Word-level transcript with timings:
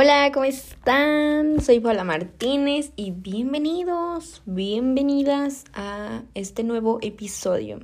Hola, 0.00 0.30
¿cómo 0.32 0.44
están? 0.44 1.60
Soy 1.60 1.80
Paula 1.80 2.04
Martínez 2.04 2.92
y 2.94 3.10
bienvenidos, 3.10 4.42
bienvenidas 4.46 5.64
a 5.74 6.22
este 6.34 6.62
nuevo 6.62 7.00
episodio. 7.02 7.80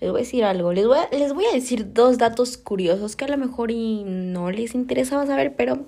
Les 0.00 0.10
voy 0.10 0.20
a 0.20 0.22
decir 0.22 0.44
algo, 0.44 0.74
les 0.74 0.86
voy 0.86 0.98
a, 0.98 1.54
decir 1.54 1.94
dos 1.94 2.18
datos 2.18 2.58
curiosos 2.58 3.16
que 3.16 3.24
a 3.24 3.28
lo 3.28 3.38
mejor 3.38 3.70
y 3.70 4.02
no 4.04 4.50
les 4.50 4.74
interesaba 4.74 5.24
saber, 5.24 5.56
pero 5.56 5.86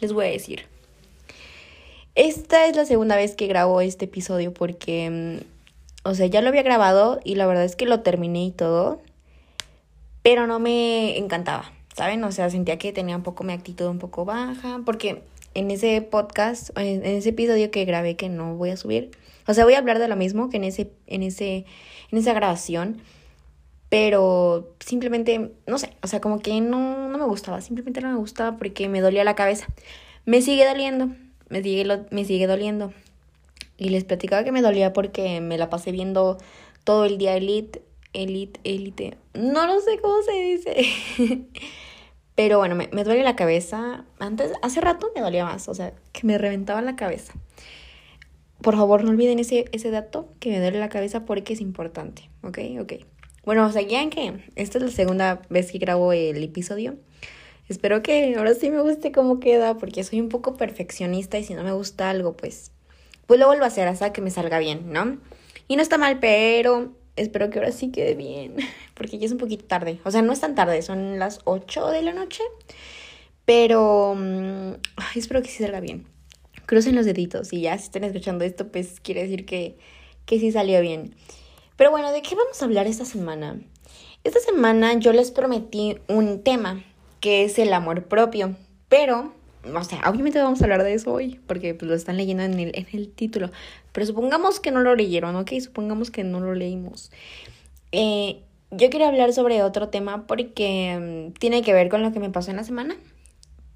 les 0.00 0.14
voy 0.14 0.24
a 0.24 0.30
decir. 0.30 0.62
Esta 2.14 2.64
es 2.64 2.74
la 2.74 2.86
segunda 2.86 3.16
vez 3.16 3.36
que 3.36 3.48
grabo 3.48 3.82
este 3.82 4.06
episodio 4.06 4.54
porque, 4.54 5.10
mm, 5.10 6.08
o 6.08 6.14
sea, 6.14 6.24
ya 6.28 6.40
lo 6.40 6.48
había 6.48 6.62
grabado 6.62 7.20
y 7.24 7.34
la 7.34 7.44
verdad 7.44 7.64
es 7.64 7.76
que 7.76 7.84
lo 7.84 8.00
terminé 8.00 8.46
y 8.46 8.52
todo, 8.52 9.02
pero 10.22 10.46
no 10.46 10.58
me 10.60 11.18
encantaba 11.18 11.72
¿saben? 11.96 12.22
O 12.24 12.32
sea, 12.32 12.50
sentía 12.50 12.78
que 12.78 12.92
tenía 12.92 13.16
un 13.16 13.22
poco 13.22 13.44
mi 13.44 13.52
actitud 13.52 13.86
un 13.86 13.98
poco 13.98 14.24
baja, 14.24 14.80
porque 14.84 15.22
en 15.54 15.70
ese 15.70 16.00
podcast, 16.02 16.70
en 16.78 17.04
ese 17.04 17.30
episodio 17.30 17.70
que 17.70 17.84
grabé 17.84 18.16
que 18.16 18.28
no 18.28 18.56
voy 18.56 18.70
a 18.70 18.76
subir, 18.76 19.10
o 19.46 19.54
sea, 19.54 19.64
voy 19.64 19.74
a 19.74 19.78
hablar 19.78 19.98
de 19.98 20.08
lo 20.08 20.16
mismo 20.16 20.50
que 20.50 20.56
en 20.56 20.64
ese, 20.64 20.92
en 21.06 21.22
ese, 21.22 21.66
en 22.10 22.18
esa 22.18 22.32
grabación, 22.32 23.02
pero 23.88 24.74
simplemente, 24.80 25.52
no 25.66 25.78
sé, 25.78 25.94
o 26.02 26.06
sea, 26.06 26.20
como 26.20 26.40
que 26.40 26.60
no, 26.60 27.08
no 27.08 27.18
me 27.18 27.26
gustaba, 27.26 27.60
simplemente 27.60 28.00
no 28.00 28.10
me 28.10 28.16
gustaba 28.16 28.56
porque 28.56 28.88
me 28.88 29.00
dolía 29.00 29.24
la 29.24 29.34
cabeza. 29.34 29.66
Me 30.24 30.40
sigue 30.40 30.66
doliendo, 30.66 31.10
me 31.50 31.62
sigue, 31.62 32.00
me 32.10 32.24
sigue 32.24 32.46
doliendo. 32.46 32.94
Y 33.76 33.90
les 33.90 34.04
platicaba 34.04 34.44
que 34.44 34.52
me 34.52 34.62
dolía 34.62 34.92
porque 34.92 35.40
me 35.40 35.58
la 35.58 35.68
pasé 35.68 35.92
viendo 35.92 36.38
todo 36.84 37.04
el 37.04 37.18
día 37.18 37.36
Elite, 37.36 37.82
Elite, 38.12 38.60
Elite. 38.64 39.16
No 39.34 39.66
lo 39.66 39.80
sé 39.80 39.98
cómo 40.00 40.22
se 40.22 40.32
dice. 40.32 41.46
Pero 42.34 42.58
bueno, 42.58 42.74
me, 42.74 42.86
duele 42.88 43.22
la 43.22 43.36
cabeza. 43.36 44.04
Antes, 44.18 44.52
hace 44.62 44.80
rato 44.80 45.10
me 45.14 45.20
dolía 45.20 45.44
más, 45.44 45.68
o 45.68 45.74
sea, 45.74 45.92
que 46.12 46.26
me 46.26 46.38
reventaba 46.38 46.80
la 46.82 46.96
cabeza. 46.96 47.34
Por 48.62 48.76
favor, 48.76 49.04
no 49.04 49.10
olviden 49.10 49.38
ese, 49.38 49.66
ese 49.72 49.90
dato, 49.90 50.32
que 50.40 50.50
me 50.50 50.60
duele 50.60 50.78
la 50.78 50.88
cabeza 50.88 51.24
porque 51.24 51.52
es 51.52 51.60
importante, 51.60 52.30
¿ok? 52.42 52.58
Ok. 52.80 52.92
Bueno, 53.44 53.66
o 53.66 53.72
sea, 53.72 53.82
ya 53.82 54.08
que 54.08 54.44
esta 54.54 54.78
es 54.78 54.84
la 54.84 54.90
segunda 54.90 55.42
vez 55.50 55.72
que 55.72 55.78
grabo 55.78 56.12
el 56.12 56.42
episodio. 56.42 56.96
Espero 57.68 58.02
que 58.02 58.34
ahora 58.36 58.54
sí 58.54 58.70
me 58.70 58.80
guste 58.80 59.12
cómo 59.12 59.40
queda, 59.40 59.76
porque 59.78 60.04
soy 60.04 60.20
un 60.20 60.28
poco 60.28 60.56
perfeccionista 60.56 61.38
y 61.38 61.44
si 61.44 61.54
no 61.54 61.64
me 61.64 61.72
gusta 61.72 62.08
algo, 62.08 62.36
pues, 62.36 62.70
pues 63.26 63.40
lo 63.40 63.46
vuelvo 63.46 63.64
a 63.64 63.68
hacer 63.68 63.88
hasta 63.88 64.12
que 64.12 64.20
me 64.20 64.30
salga 64.30 64.58
bien, 64.58 64.92
¿no? 64.92 65.18
Y 65.68 65.76
no 65.76 65.82
está 65.82 65.98
mal, 65.98 66.18
pero 66.20 66.92
espero 67.16 67.50
que 67.50 67.58
ahora 67.58 67.72
sí 67.72 67.90
quede 67.90 68.14
bien, 68.14 68.56
porque 68.94 69.18
ya 69.18 69.26
es 69.26 69.32
un 69.32 69.38
poquito 69.38 69.64
tarde. 69.64 70.00
O 70.04 70.10
sea, 70.10 70.22
no 70.22 70.32
es 70.32 70.40
tan 70.40 70.54
tarde, 70.54 70.82
son 70.82 71.18
las 71.18 71.40
8 71.44 71.88
de 71.88 72.02
la 72.02 72.12
noche, 72.12 72.42
pero 73.44 74.14
mm, 74.16 74.74
espero 75.16 75.42
que 75.42 75.48
sí 75.48 75.62
salga 75.62 75.80
bien. 75.80 76.06
Crucen 76.66 76.94
los 76.94 77.06
deditos 77.06 77.52
y 77.52 77.62
ya 77.62 77.76
si 77.76 77.84
están 77.84 78.04
escuchando 78.04 78.44
esto, 78.44 78.68
pues 78.68 79.00
quiere 79.00 79.22
decir 79.22 79.44
que, 79.44 79.76
que 80.26 80.38
sí 80.38 80.52
salió 80.52 80.80
bien. 80.80 81.14
Pero 81.76 81.90
bueno, 81.90 82.12
¿de 82.12 82.22
qué 82.22 82.34
vamos 82.34 82.60
a 82.62 82.64
hablar 82.64 82.86
esta 82.86 83.04
semana? 83.04 83.60
Esta 84.24 84.38
semana 84.38 84.94
yo 84.94 85.12
les 85.12 85.32
prometí 85.32 85.98
un 86.06 86.42
tema, 86.42 86.84
que 87.20 87.44
es 87.44 87.58
el 87.58 87.72
amor 87.72 88.04
propio, 88.04 88.54
pero 88.88 89.32
o 89.64 89.84
sea, 89.84 90.02
obviamente 90.08 90.40
vamos 90.40 90.60
a 90.60 90.64
hablar 90.64 90.82
de 90.82 90.94
eso 90.94 91.12
hoy, 91.12 91.40
porque 91.46 91.74
pues, 91.74 91.88
lo 91.88 91.94
están 91.94 92.16
leyendo 92.16 92.42
en 92.42 92.58
el, 92.58 92.72
en 92.74 92.86
el 92.92 93.08
título. 93.08 93.50
Pero 93.92 94.06
supongamos 94.06 94.60
que 94.60 94.70
no 94.70 94.80
lo 94.80 94.94
leyeron, 94.94 95.36
¿ok? 95.36 95.52
Supongamos 95.60 96.10
que 96.10 96.24
no 96.24 96.40
lo 96.40 96.54
leímos. 96.54 97.10
Eh, 97.92 98.40
yo 98.70 98.90
quiero 98.90 99.06
hablar 99.06 99.32
sobre 99.32 99.62
otro 99.62 99.88
tema 99.88 100.26
porque 100.26 101.30
mm, 101.30 101.38
tiene 101.38 101.62
que 101.62 101.74
ver 101.74 101.88
con 101.88 102.02
lo 102.02 102.12
que 102.12 102.20
me 102.20 102.30
pasó 102.30 102.50
en 102.50 102.56
la 102.56 102.64
semana. 102.64 102.96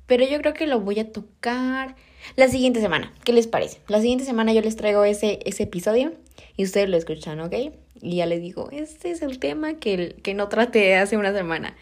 Pero 0.06 0.24
yo 0.26 0.38
creo 0.41 0.54
que 0.54 0.66
lo 0.66 0.80
voy 0.80 0.98
a 1.00 1.12
tocar 1.12 1.96
la 2.36 2.48
siguiente 2.48 2.80
semana. 2.80 3.12
¿Qué 3.25 3.32
les 3.32 3.46
parece? 3.46 3.80
La 3.88 4.00
siguiente 4.00 4.25
semana 4.25 4.52
yo 4.52 4.62
les 4.62 4.76
traigo 4.76 5.04
ese, 5.04 5.41
ese 5.44 5.64
episodio 5.64 6.12
y 6.56 6.64
ustedes 6.64 6.88
lo 6.88 6.96
escuchan, 6.96 7.41
¿ok? 7.41 7.54
Y 8.00 8.16
ya 8.16 8.26
les 8.26 8.41
digo, 8.41 8.69
este 8.72 9.10
es 9.10 9.22
el 9.22 9.38
tema 9.38 9.75
que, 9.75 10.16
que 10.22 10.34
no 10.34 10.48
traté 10.48 10.96
hace 10.96 11.16
una 11.16 11.32
semana. 11.32 11.76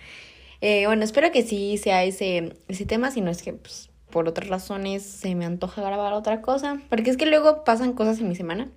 Eh, 0.61 0.87
bueno, 0.87 1.05
espero 1.05 1.31
que 1.31 1.43
sí 1.43 1.77
sea 1.77 2.05
ese, 2.05 2.55
ese 2.69 2.87
tema, 2.87 3.11
si 3.11 3.21
no 3.21 3.31
es 3.31 3.43
que 3.43 3.53
pues, 3.53 3.91
por 4.15 4.29
otras 4.29 4.49
razones 4.49 5.03
se 5.03 5.35
me 5.35 5.45
antoja 5.45 5.83
grabar 5.83 6.13
otra 6.13 6.41
cosa. 6.41 6.81
Porque 6.89 7.11
es 7.11 7.17
que 7.17 7.27
luego 7.27 7.65
pasan 7.65 7.95
cosas 7.95 8.21
en 8.21 8.29
mi 8.29 8.37
semana 8.37 8.71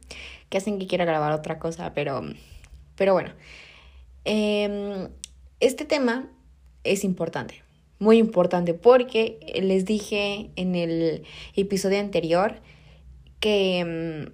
que 0.49 0.57
hacen 0.57 0.79
que 0.79 0.87
quiera 0.87 1.05
grabar 1.05 1.31
otra 1.31 1.59
cosa, 1.59 1.93
pero, 1.93 2.23
pero 2.95 3.13
bueno. 3.13 3.29
Em, 4.25 5.09
este 5.59 5.85
tema 5.85 6.27
es 6.83 7.03
importante, 7.03 7.63
muy 7.99 8.17
importante, 8.17 8.73
porque 8.73 9.37
les 9.61 9.85
dije 9.85 10.49
en 10.55 10.73
el 10.73 11.23
episodio 11.55 11.99
anterior 11.99 12.55
que 13.39 13.77
em, 13.77 14.31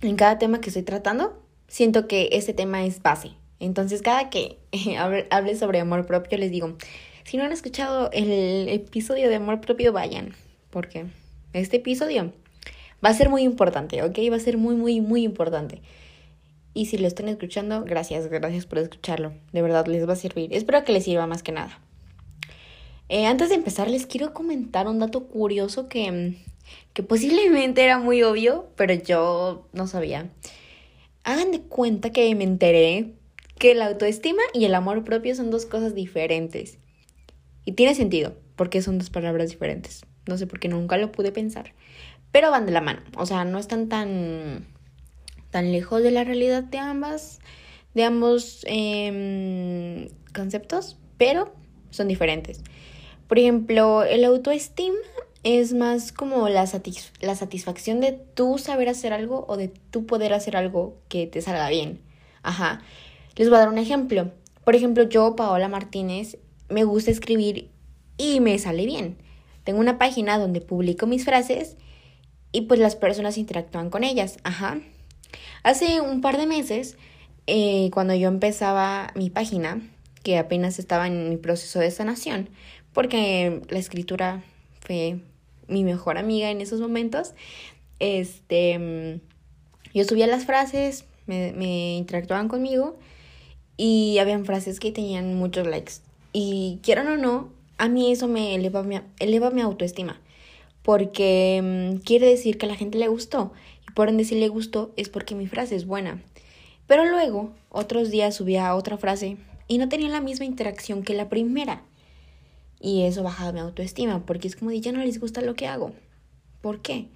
en 0.00 0.16
cada 0.16 0.38
tema 0.40 0.60
que 0.60 0.70
estoy 0.70 0.82
tratando, 0.82 1.40
siento 1.68 2.08
que 2.08 2.30
ese 2.32 2.52
tema 2.52 2.84
es 2.84 3.00
base. 3.00 3.30
Entonces, 3.60 4.02
cada 4.02 4.28
que 4.28 4.58
hable 5.30 5.54
sobre 5.54 5.78
amor 5.78 6.04
propio, 6.04 6.36
les 6.36 6.50
digo, 6.50 6.76
si 7.24 7.36
no 7.36 7.44
han 7.44 7.52
escuchado 7.52 8.10
el 8.12 8.68
episodio 8.68 9.28
de 9.28 9.36
amor 9.36 9.60
propio, 9.60 9.92
vayan, 9.92 10.34
porque 10.70 11.06
este 11.52 11.76
episodio 11.78 12.32
va 13.04 13.10
a 13.10 13.14
ser 13.14 13.28
muy 13.28 13.42
importante, 13.42 14.02
¿ok? 14.02 14.18
Va 14.30 14.36
a 14.36 14.40
ser 14.40 14.58
muy, 14.58 14.74
muy, 14.74 15.00
muy 15.00 15.24
importante. 15.24 15.82
Y 16.74 16.86
si 16.86 16.96
lo 16.98 17.06
están 17.06 17.28
escuchando, 17.28 17.84
gracias, 17.84 18.28
gracias 18.28 18.66
por 18.66 18.78
escucharlo. 18.78 19.34
De 19.52 19.60
verdad, 19.60 19.86
les 19.86 20.08
va 20.08 20.14
a 20.14 20.16
servir. 20.16 20.54
Espero 20.54 20.84
que 20.84 20.92
les 20.92 21.04
sirva 21.04 21.26
más 21.26 21.42
que 21.42 21.52
nada. 21.52 21.78
Eh, 23.08 23.26
antes 23.26 23.50
de 23.50 23.56
empezar, 23.56 23.90
les 23.90 24.06
quiero 24.06 24.32
comentar 24.32 24.88
un 24.88 24.98
dato 24.98 25.24
curioso 25.24 25.88
que, 25.88 26.38
que 26.94 27.02
posiblemente 27.02 27.84
era 27.84 27.98
muy 27.98 28.22
obvio, 28.22 28.68
pero 28.74 28.94
yo 28.94 29.68
no 29.72 29.86
sabía. 29.86 30.30
Hagan 31.24 31.50
de 31.50 31.60
cuenta 31.60 32.10
que 32.10 32.34
me 32.34 32.44
enteré 32.44 33.12
que 33.58 33.74
la 33.74 33.86
autoestima 33.86 34.42
y 34.54 34.64
el 34.64 34.74
amor 34.74 35.04
propio 35.04 35.34
son 35.34 35.50
dos 35.50 35.66
cosas 35.66 35.94
diferentes. 35.94 36.78
Y 37.64 37.72
tiene 37.72 37.94
sentido, 37.94 38.34
porque 38.56 38.82
son 38.82 38.98
dos 38.98 39.10
palabras 39.10 39.50
diferentes. 39.50 40.04
No 40.26 40.38
sé 40.38 40.46
por 40.46 40.60
qué 40.60 40.68
nunca 40.68 40.96
lo 40.96 41.12
pude 41.12 41.32
pensar. 41.32 41.74
Pero 42.30 42.50
van 42.50 42.66
de 42.66 42.72
la 42.72 42.80
mano. 42.80 43.02
O 43.16 43.26
sea, 43.26 43.44
no 43.44 43.58
están 43.58 43.88
tan, 43.88 44.66
tan 45.50 45.72
lejos 45.72 46.02
de 46.02 46.10
la 46.10 46.24
realidad 46.24 46.62
de 46.64 46.78
ambas, 46.78 47.40
de 47.94 48.04
ambos 48.04 48.62
em, 48.66 50.08
conceptos, 50.34 50.96
pero 51.18 51.52
son 51.90 52.08
diferentes. 52.08 52.62
Por 53.28 53.38
ejemplo, 53.38 54.02
el 54.02 54.24
autoestima 54.24 54.98
es 55.42 55.72
más 55.72 56.12
como 56.12 56.48
la, 56.48 56.68
la 57.20 57.34
satisfacción 57.34 58.00
de 58.00 58.12
tú 58.12 58.58
saber 58.58 58.88
hacer 58.88 59.12
algo 59.12 59.44
o 59.48 59.56
de 59.56 59.68
tú 59.68 60.06
poder 60.06 60.32
hacer 60.32 60.56
algo 60.56 60.96
que 61.08 61.26
te 61.26 61.42
salga 61.42 61.68
bien. 61.68 62.00
Ajá. 62.42 62.80
Les 63.36 63.48
voy 63.48 63.56
a 63.56 63.60
dar 63.60 63.68
un 63.68 63.78
ejemplo. 63.78 64.30
Por 64.64 64.76
ejemplo, 64.76 65.04
yo, 65.04 65.34
Paola 65.36 65.68
Martínez, 65.68 66.38
me 66.72 66.84
gusta 66.84 67.10
escribir 67.10 67.70
y 68.16 68.40
me 68.40 68.58
sale 68.58 68.86
bien. 68.86 69.16
Tengo 69.64 69.80
una 69.80 69.98
página 69.98 70.38
donde 70.38 70.60
publico 70.60 71.06
mis 71.06 71.24
frases 71.24 71.76
y 72.50 72.62
pues 72.62 72.80
las 72.80 72.96
personas 72.96 73.38
interactúan 73.38 73.90
con 73.90 74.04
ellas. 74.04 74.38
Ajá. 74.42 74.80
Hace 75.62 76.00
un 76.00 76.20
par 76.20 76.36
de 76.36 76.46
meses, 76.46 76.96
eh, 77.46 77.90
cuando 77.92 78.14
yo 78.14 78.28
empezaba 78.28 79.12
mi 79.14 79.30
página, 79.30 79.80
que 80.22 80.38
apenas 80.38 80.78
estaba 80.78 81.06
en 81.06 81.28
mi 81.28 81.36
proceso 81.36 81.78
de 81.78 81.90
sanación, 81.90 82.48
porque 82.92 83.62
la 83.68 83.78
escritura 83.78 84.42
fue 84.80 85.20
mi 85.68 85.84
mejor 85.84 86.18
amiga 86.18 86.50
en 86.50 86.60
esos 86.60 86.80
momentos, 86.80 87.34
este, 87.98 89.20
yo 89.94 90.04
subía 90.04 90.26
las 90.26 90.44
frases, 90.44 91.06
me, 91.26 91.52
me 91.52 91.96
interactuaban 91.96 92.48
conmigo 92.48 92.98
y 93.76 94.18
habían 94.18 94.44
frases 94.44 94.80
que 94.80 94.92
tenían 94.92 95.34
muchos 95.34 95.66
likes. 95.66 95.94
Y 96.32 96.80
quieran 96.82 97.08
o 97.08 97.16
no, 97.16 97.50
a 97.78 97.88
mí 97.88 98.12
eso 98.12 98.28
me 98.28 98.54
eleva 98.54 98.82
mi, 98.82 99.00
eleva 99.18 99.50
mi 99.50 99.60
autoestima. 99.60 100.20
Porque 100.82 101.60
mm, 101.62 101.98
quiere 101.98 102.26
decir 102.26 102.58
que 102.58 102.66
a 102.66 102.68
la 102.68 102.76
gente 102.76 102.98
le 102.98 103.08
gustó. 103.08 103.52
Y 103.88 103.92
por 103.92 104.08
ende, 104.08 104.24
si 104.24 104.38
le 104.38 104.48
gustó, 104.48 104.92
es 104.96 105.08
porque 105.08 105.34
mi 105.34 105.46
frase 105.46 105.76
es 105.76 105.86
buena. 105.86 106.22
Pero 106.86 107.04
luego, 107.04 107.52
otros 107.70 108.10
días 108.10 108.34
subía 108.34 108.74
otra 108.74 108.98
frase 108.98 109.36
y 109.68 109.78
no 109.78 109.88
tenía 109.88 110.08
la 110.08 110.20
misma 110.20 110.44
interacción 110.44 111.02
que 111.02 111.14
la 111.14 111.28
primera. 111.28 111.82
Y 112.80 113.02
eso 113.02 113.22
bajaba 113.22 113.52
mi 113.52 113.60
autoestima, 113.60 114.26
porque 114.26 114.48
es 114.48 114.56
como 114.56 114.70
de 114.70 114.80
ya 114.80 114.92
no 114.92 115.02
les 115.02 115.20
gusta 115.20 115.40
lo 115.40 115.54
que 115.54 115.66
hago. 115.66 115.92
¿Por 116.60 116.80
qué? 116.82 117.08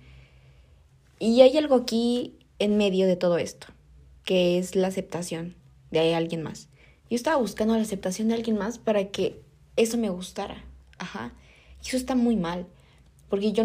Y 1.19 1.41
hay 1.41 1.57
algo 1.57 1.75
aquí 1.75 2.35
en 2.59 2.77
medio 2.77 3.07
de 3.07 3.17
todo 3.17 3.39
esto, 3.39 3.67
que 4.25 4.59
es 4.59 4.77
la 4.77 4.89
aceptación 4.89 5.57
de 5.91 6.15
alguien 6.15 6.43
más. 6.43 6.69
Yo 7.08 7.17
estaba 7.17 7.37
buscando 7.37 7.75
la 7.75 7.82
aceptación 7.82 8.29
de 8.29 8.35
alguien 8.35 8.58
más 8.58 8.79
para 8.79 9.08
que 9.08 9.41
eso 9.76 9.97
me 9.99 10.11
gustara. 10.11 10.64
Ajá. 10.99 11.32
Y 11.82 11.88
eso 11.88 11.97
está 11.97 12.14
muy 12.14 12.37
mal. 12.37 12.67
Porque 13.29 13.53
yo, 13.53 13.64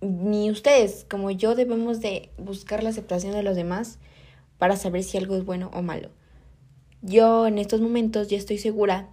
ni 0.00 0.50
ustedes 0.50 1.06
como 1.08 1.30
yo 1.30 1.54
debemos 1.54 2.00
de 2.00 2.30
buscar 2.38 2.82
la 2.82 2.90
aceptación 2.90 3.32
de 3.32 3.42
los 3.42 3.56
demás 3.56 3.98
para 4.58 4.76
saber 4.76 5.02
si 5.02 5.18
algo 5.18 5.36
es 5.36 5.44
bueno 5.44 5.70
o 5.74 5.82
malo. 5.82 6.10
Yo 7.02 7.46
en 7.46 7.58
estos 7.58 7.80
momentos 7.80 8.28
ya 8.28 8.36
estoy 8.36 8.58
segura 8.58 9.08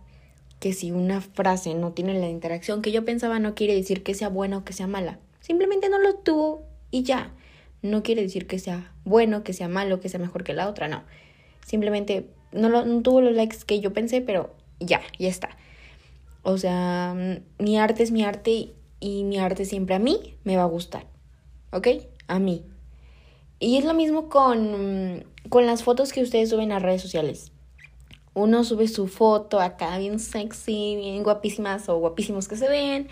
que 0.60 0.74
si 0.74 0.92
una 0.92 1.21
frase 1.21 1.74
no 1.74 1.94
tiene 1.94 2.19
la 2.19 2.30
interacción 2.30 2.81
que 2.81 2.92
yo 2.92 3.06
pensaba 3.06 3.39
no 3.39 3.56
quiere 3.56 3.75
decir 3.75 4.04
que 4.04 4.13
sea 4.13 4.30
buena 4.30 4.57
o 4.57 4.63
que 4.63 4.74
sea 4.74 4.88
mala. 4.88 5.19
Simplemente 5.39 5.89
no 5.89 5.98
lo 6.00 6.16
tuvo 6.16 6.63
y 6.92 7.04
ya. 7.04 7.33
No 7.81 8.04
quiere 8.04 8.21
decir 8.21 8.45
que 8.45 8.60
sea 8.60 8.94
bueno, 9.06 9.44
que 9.44 9.54
sea 9.54 9.68
malo, 9.68 10.00
que 10.00 10.10
sea 10.10 10.19
mejor 10.19 10.44
que 10.44 10.54
la 10.54 10.68
otra, 10.68 10.88
no. 10.88 11.04
Simplemente 11.66 12.30
no, 12.51 12.69
lo, 12.69 12.86
no 12.86 13.01
tuvo 13.01 13.22
los 13.22 13.36
likes 13.36 13.57
que 13.66 13.80
yo 13.80 13.94
pensé, 13.94 14.22
pero 14.22 14.51
ya, 14.80 15.01
ya 15.18 15.28
está. 15.28 15.50
O 16.44 16.57
sea, 16.57 17.13
mm, 17.16 17.63
mi 17.63 17.78
arte 17.78 18.04
es 18.04 18.12
mi 18.12 18.24
arte 18.24 18.74
y 19.00 19.24
mi 19.24 19.38
arte 19.38 19.66
siempre 19.66 19.96
a 19.96 20.00
mí 20.00 20.36
me 20.44 20.57
va 20.57 20.63
a 20.63 20.68
gustar. 20.68 21.06
¿Ok? 21.72 21.88
A 22.28 22.40
mí. 22.40 22.63
Y 23.60 23.78
es 23.78 23.86
lo 23.86 23.94
mismo 23.94 24.30
con, 24.30 25.25
con 25.50 25.66
las 25.66 25.84
fotos 25.84 26.13
que 26.13 26.22
ustedes 26.22 26.50
suben 26.50 26.72
a 26.72 26.80
redes 26.80 27.01
sociales. 27.01 27.51
Uno 28.34 28.63
sube 28.63 28.88
su 28.88 29.07
foto 29.07 29.60
acá 29.60 29.98
bien 29.98 30.19
sexy, 30.19 30.95
bien 30.95 31.24
guapísimas 31.24 31.90
o 31.90 31.98
guapísimos 31.98 32.48
que 32.48 32.56
se 32.56 32.69
ven. 32.69 33.07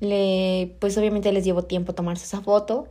Le, 0.00 0.74
pues 0.80 0.98
obviamente 0.98 1.32
les 1.32 1.44
llevo 1.44 1.62
tiempo 1.62 1.94
tomarse 1.94 2.24
esa 2.24 2.40
foto. 2.40 2.88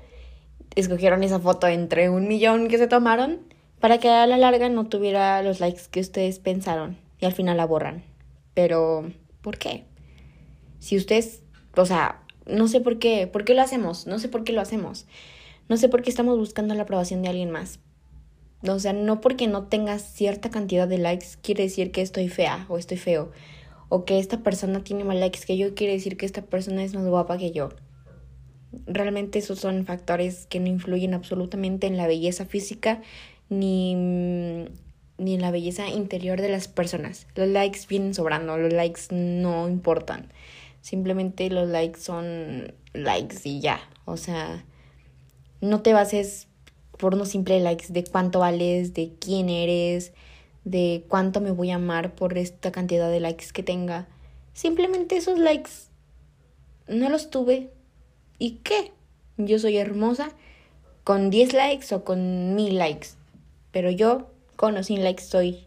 Escogieron 0.75 1.23
esa 1.23 1.39
foto 1.39 1.67
entre 1.67 2.09
un 2.09 2.27
millón 2.27 2.67
que 2.69 2.77
se 2.77 2.87
tomaron 2.87 3.41
para 3.85 3.99
que 3.99 4.09
a 4.09 4.25
la 4.25 4.39
larga 4.39 4.67
no 4.67 4.87
tuviera 4.87 5.43
los 5.43 5.59
likes 5.59 5.83
que 5.91 5.99
ustedes 5.99 6.39
pensaron 6.39 6.97
y 7.19 7.25
al 7.27 7.33
final 7.33 7.57
la 7.57 7.67
borran. 7.67 8.03
Pero, 8.55 9.11
¿por 9.43 9.59
qué? 9.59 9.85
Si 10.79 10.97
ustedes, 10.97 11.43
o 11.77 11.85
sea, 11.85 12.23
no 12.47 12.67
sé 12.67 12.81
por 12.81 12.97
qué, 12.97 13.27
por 13.27 13.45
qué 13.45 13.53
lo 13.53 13.61
hacemos, 13.61 14.07
no 14.07 14.17
sé 14.17 14.27
por 14.27 14.43
qué 14.43 14.53
lo 14.53 14.61
hacemos. 14.61 15.05
No 15.69 15.77
sé 15.77 15.87
por 15.87 16.01
qué 16.01 16.09
estamos 16.09 16.35
buscando 16.35 16.73
la 16.73 16.81
aprobación 16.81 17.21
de 17.21 17.29
alguien 17.29 17.51
más. 17.51 17.79
O 18.67 18.79
sea, 18.79 18.91
no 18.91 19.21
porque 19.21 19.45
no 19.45 19.67
tengas 19.67 20.01
cierta 20.01 20.49
cantidad 20.49 20.87
de 20.87 20.97
likes 20.97 21.37
quiere 21.43 21.61
decir 21.61 21.91
que 21.91 22.01
estoy 22.01 22.27
fea 22.27 22.65
o 22.69 22.79
estoy 22.79 22.97
feo. 22.97 23.33
O 23.89 24.03
que 24.03 24.17
esta 24.17 24.39
persona 24.39 24.83
tiene 24.83 25.03
más 25.03 25.17
likes 25.17 25.41
que 25.45 25.57
yo 25.57 25.75
quiere 25.75 25.93
decir 25.93 26.17
que 26.17 26.25
esta 26.25 26.41
persona 26.41 26.83
es 26.83 26.95
más 26.95 27.05
guapa 27.05 27.37
que 27.37 27.51
yo. 27.51 27.69
Realmente 28.87 29.37
esos 29.37 29.59
son 29.59 29.85
factores 29.85 30.47
que 30.47 30.59
no 30.59 30.69
influyen 30.69 31.13
absolutamente 31.13 31.85
en 31.85 31.97
la 31.97 32.07
belleza 32.07 32.45
física 32.45 33.03
ni, 33.49 33.95
ni 35.17 35.37
la 35.37 35.51
belleza 35.51 35.87
interior 35.87 36.41
de 36.41 36.49
las 36.49 36.67
personas. 36.67 37.27
Los 37.35 37.47
likes 37.47 37.81
vienen 37.87 38.13
sobrando, 38.13 38.57
los 38.57 38.73
likes 38.73 39.01
no 39.11 39.67
importan. 39.69 40.31
Simplemente 40.81 41.49
los 41.49 41.67
likes 41.69 41.99
son 41.99 42.73
likes 42.93 43.37
y 43.43 43.59
ya. 43.59 43.79
O 44.05 44.17
sea, 44.17 44.63
no 45.61 45.81
te 45.81 45.93
bases 45.93 46.47
por 46.97 47.15
unos 47.15 47.29
simples 47.29 47.61
likes 47.63 47.87
de 47.89 48.03
cuánto 48.03 48.39
vales, 48.39 48.93
de 48.93 49.13
quién 49.19 49.49
eres, 49.49 50.13
de 50.63 51.05
cuánto 51.07 51.41
me 51.41 51.51
voy 51.51 51.71
a 51.71 51.75
amar 51.75 52.15
por 52.15 52.37
esta 52.37 52.71
cantidad 52.71 53.09
de 53.09 53.19
likes 53.19 53.47
que 53.53 53.63
tenga. 53.63 54.07
Simplemente 54.53 55.17
esos 55.17 55.39
likes 55.39 55.71
no 56.87 57.09
los 57.09 57.29
tuve. 57.29 57.71
¿Y 58.39 58.59
qué? 58.63 58.91
Yo 59.37 59.59
soy 59.59 59.77
hermosa 59.77 60.29
con 61.03 61.29
10 61.29 61.53
likes 61.53 61.93
o 61.93 62.03
con 62.03 62.55
1000 62.55 62.77
likes. 62.77 63.09
Pero 63.75 63.91
yo 63.91 64.27
con 64.55 64.77
o 64.77 64.83
sin 64.83 65.03
likes 65.03 65.25
soy 65.25 65.65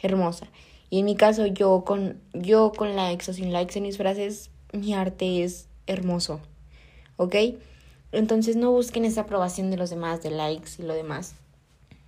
hermosa. 0.00 0.46
Y 0.88 1.00
en 1.00 1.04
mi 1.04 1.16
caso 1.16 1.44
yo 1.44 1.84
con 1.84 2.18
yo 2.32 2.72
con 2.74 2.96
likes 2.96 3.30
o 3.30 3.34
sin 3.34 3.52
likes 3.52 3.76
en 3.76 3.82
mis 3.82 3.98
frases, 3.98 4.48
mi 4.72 4.94
arte 4.94 5.44
es 5.44 5.68
hermoso. 5.86 6.40
¿Ok? 7.18 7.34
Entonces 8.10 8.56
no 8.56 8.72
busquen 8.72 9.04
esa 9.04 9.20
aprobación 9.20 9.70
de 9.70 9.76
los 9.76 9.90
demás, 9.90 10.22
de 10.22 10.30
likes 10.30 10.70
y 10.78 10.82
lo 10.82 10.94
demás. 10.94 11.34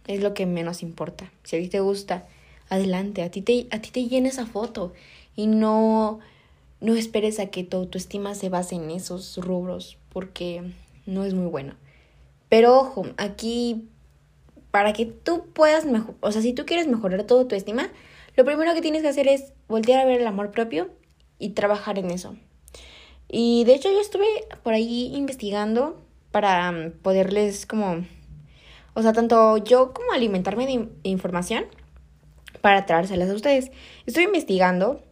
Es 0.06 0.22
lo 0.22 0.32
que 0.32 0.46
menos 0.46 0.82
importa. 0.82 1.30
Si 1.42 1.56
a 1.56 1.58
ti 1.58 1.68
te 1.68 1.80
gusta, 1.80 2.26
adelante, 2.70 3.22
a 3.22 3.30
ti 3.30 3.42
te, 3.42 3.66
a 3.70 3.82
ti 3.82 3.90
te 3.90 4.08
llena 4.08 4.30
esa 4.30 4.46
foto 4.46 4.94
y 5.36 5.46
no, 5.46 6.20
no 6.80 6.94
esperes 6.94 7.38
a 7.38 7.48
que 7.48 7.64
tu 7.64 7.76
autoestima 7.76 8.34
se 8.34 8.48
base 8.48 8.76
en 8.76 8.90
esos 8.90 9.36
rubros 9.36 9.98
porque 10.08 10.72
no 11.04 11.24
es 11.24 11.34
muy 11.34 11.48
bueno. 11.48 11.74
Pero 12.48 12.78
ojo, 12.78 13.04
aquí 13.18 13.90
para 14.72 14.92
que 14.92 15.06
tú 15.06 15.44
puedas 15.52 15.84
mejorar, 15.84 16.16
o 16.20 16.32
sea, 16.32 16.42
si 16.42 16.54
tú 16.54 16.66
quieres 16.66 16.88
mejorar 16.88 17.22
toda 17.22 17.46
tu 17.46 17.54
estima, 17.54 17.90
lo 18.34 18.44
primero 18.44 18.74
que 18.74 18.80
tienes 18.80 19.02
que 19.02 19.08
hacer 19.08 19.28
es 19.28 19.52
voltear 19.68 20.00
a 20.00 20.06
ver 20.06 20.20
el 20.20 20.26
amor 20.26 20.50
propio 20.50 20.90
y 21.38 21.50
trabajar 21.50 21.98
en 21.98 22.10
eso. 22.10 22.34
Y 23.28 23.64
de 23.64 23.74
hecho 23.74 23.92
yo 23.92 24.00
estuve 24.00 24.26
por 24.62 24.72
ahí 24.72 25.12
investigando 25.14 26.00
para 26.30 26.72
mm, 26.72 26.92
poderles 27.02 27.66
como, 27.66 28.04
o 28.94 29.02
sea, 29.02 29.12
tanto 29.12 29.58
yo 29.58 29.92
como 29.92 30.12
alimentarme 30.12 30.66
de 30.66 30.88
información 31.02 31.66
para 32.62 32.86
traérselas 32.86 33.28
a 33.28 33.34
ustedes. 33.34 33.70
Estuve 34.06 34.24
investigando 34.24 35.02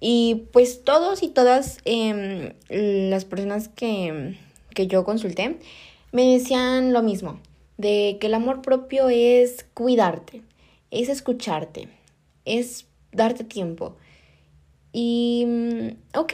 y 0.00 0.46
pues 0.52 0.82
todos 0.84 1.22
y 1.22 1.28
todas 1.28 1.78
em, 1.84 2.54
las 2.70 3.26
personas 3.26 3.68
que, 3.68 4.38
que 4.74 4.86
yo 4.86 5.04
consulté 5.04 5.58
me 6.12 6.32
decían 6.32 6.92
lo 6.92 7.02
mismo, 7.02 7.40
de 7.76 8.18
que 8.20 8.26
el 8.28 8.34
amor 8.34 8.62
propio 8.62 9.08
es 9.08 9.66
cuidarte, 9.74 10.42
es 10.90 11.08
escucharte, 11.08 11.88
es 12.44 12.86
darte 13.12 13.44
tiempo. 13.44 13.96
Y, 14.92 15.44
mm, 15.46 16.18
ok, 16.18 16.32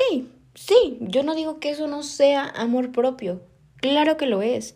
Sí, 0.55 0.99
yo 1.01 1.23
no 1.23 1.35
digo 1.35 1.61
que 1.61 1.71
eso 1.71 1.87
no 1.87 2.03
sea 2.03 2.45
amor 2.45 2.93
propio. 2.93 3.41
Claro 3.77 4.17
que 4.17 4.27
lo 4.27 4.43
es. 4.43 4.75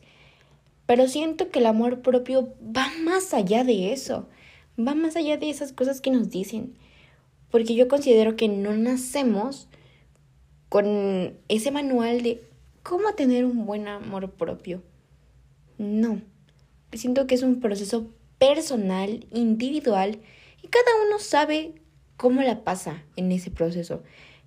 Pero 0.86 1.08
siento 1.08 1.50
que 1.50 1.58
el 1.58 1.66
amor 1.66 2.00
propio 2.00 2.54
va 2.60 2.90
más 3.02 3.34
allá 3.34 3.64
de 3.64 3.92
eso. 3.92 4.28
Va 4.78 4.94
más 4.94 5.16
allá 5.16 5.36
de 5.36 5.50
esas 5.50 5.72
cosas 5.72 6.00
que 6.00 6.10
nos 6.10 6.30
dicen. 6.30 6.74
Porque 7.50 7.74
yo 7.74 7.88
considero 7.88 8.36
que 8.36 8.48
no 8.48 8.74
nacemos 8.74 9.68
con 10.68 11.36
ese 11.48 11.70
manual 11.70 12.22
de 12.22 12.42
cómo 12.82 13.12
tener 13.14 13.44
un 13.44 13.66
buen 13.66 13.88
amor 13.88 14.30
propio. 14.30 14.82
No. 15.78 16.22
Siento 16.94 17.26
que 17.26 17.34
es 17.34 17.42
un 17.42 17.60
proceso 17.60 18.10
personal, 18.38 19.26
individual, 19.32 20.20
y 20.62 20.68
cada 20.68 20.90
uno 21.06 21.18
sabe 21.18 21.74
cómo 22.16 22.42
la 22.42 22.64
pasa 22.64 23.02
en 23.16 23.32
ese 23.32 23.50
proceso. 23.50 24.02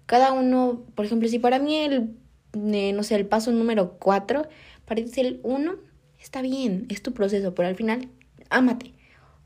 Cada 0.06 0.32
uno, 0.32 0.84
por 0.96 1.06
ejemplo, 1.06 1.28
si 1.28 1.40
para 1.40 1.60
mí 1.60 1.76
el, 1.76 2.16
eh, 2.54 2.94
no 2.94 3.04
sé, 3.04 3.16
el 3.16 3.26
paso 3.26 3.52
número 3.52 3.98
4, 4.00 4.48
para 4.86 5.04
ti 5.04 5.22
el 5.22 5.40
1, 5.44 5.76
está 6.22 6.42
bien, 6.42 6.86
es 6.90 7.02
tu 7.02 7.14
proceso, 7.14 7.54
pero 7.54 7.68
al 7.68 7.76
final, 7.76 8.10
ámate, 8.50 8.94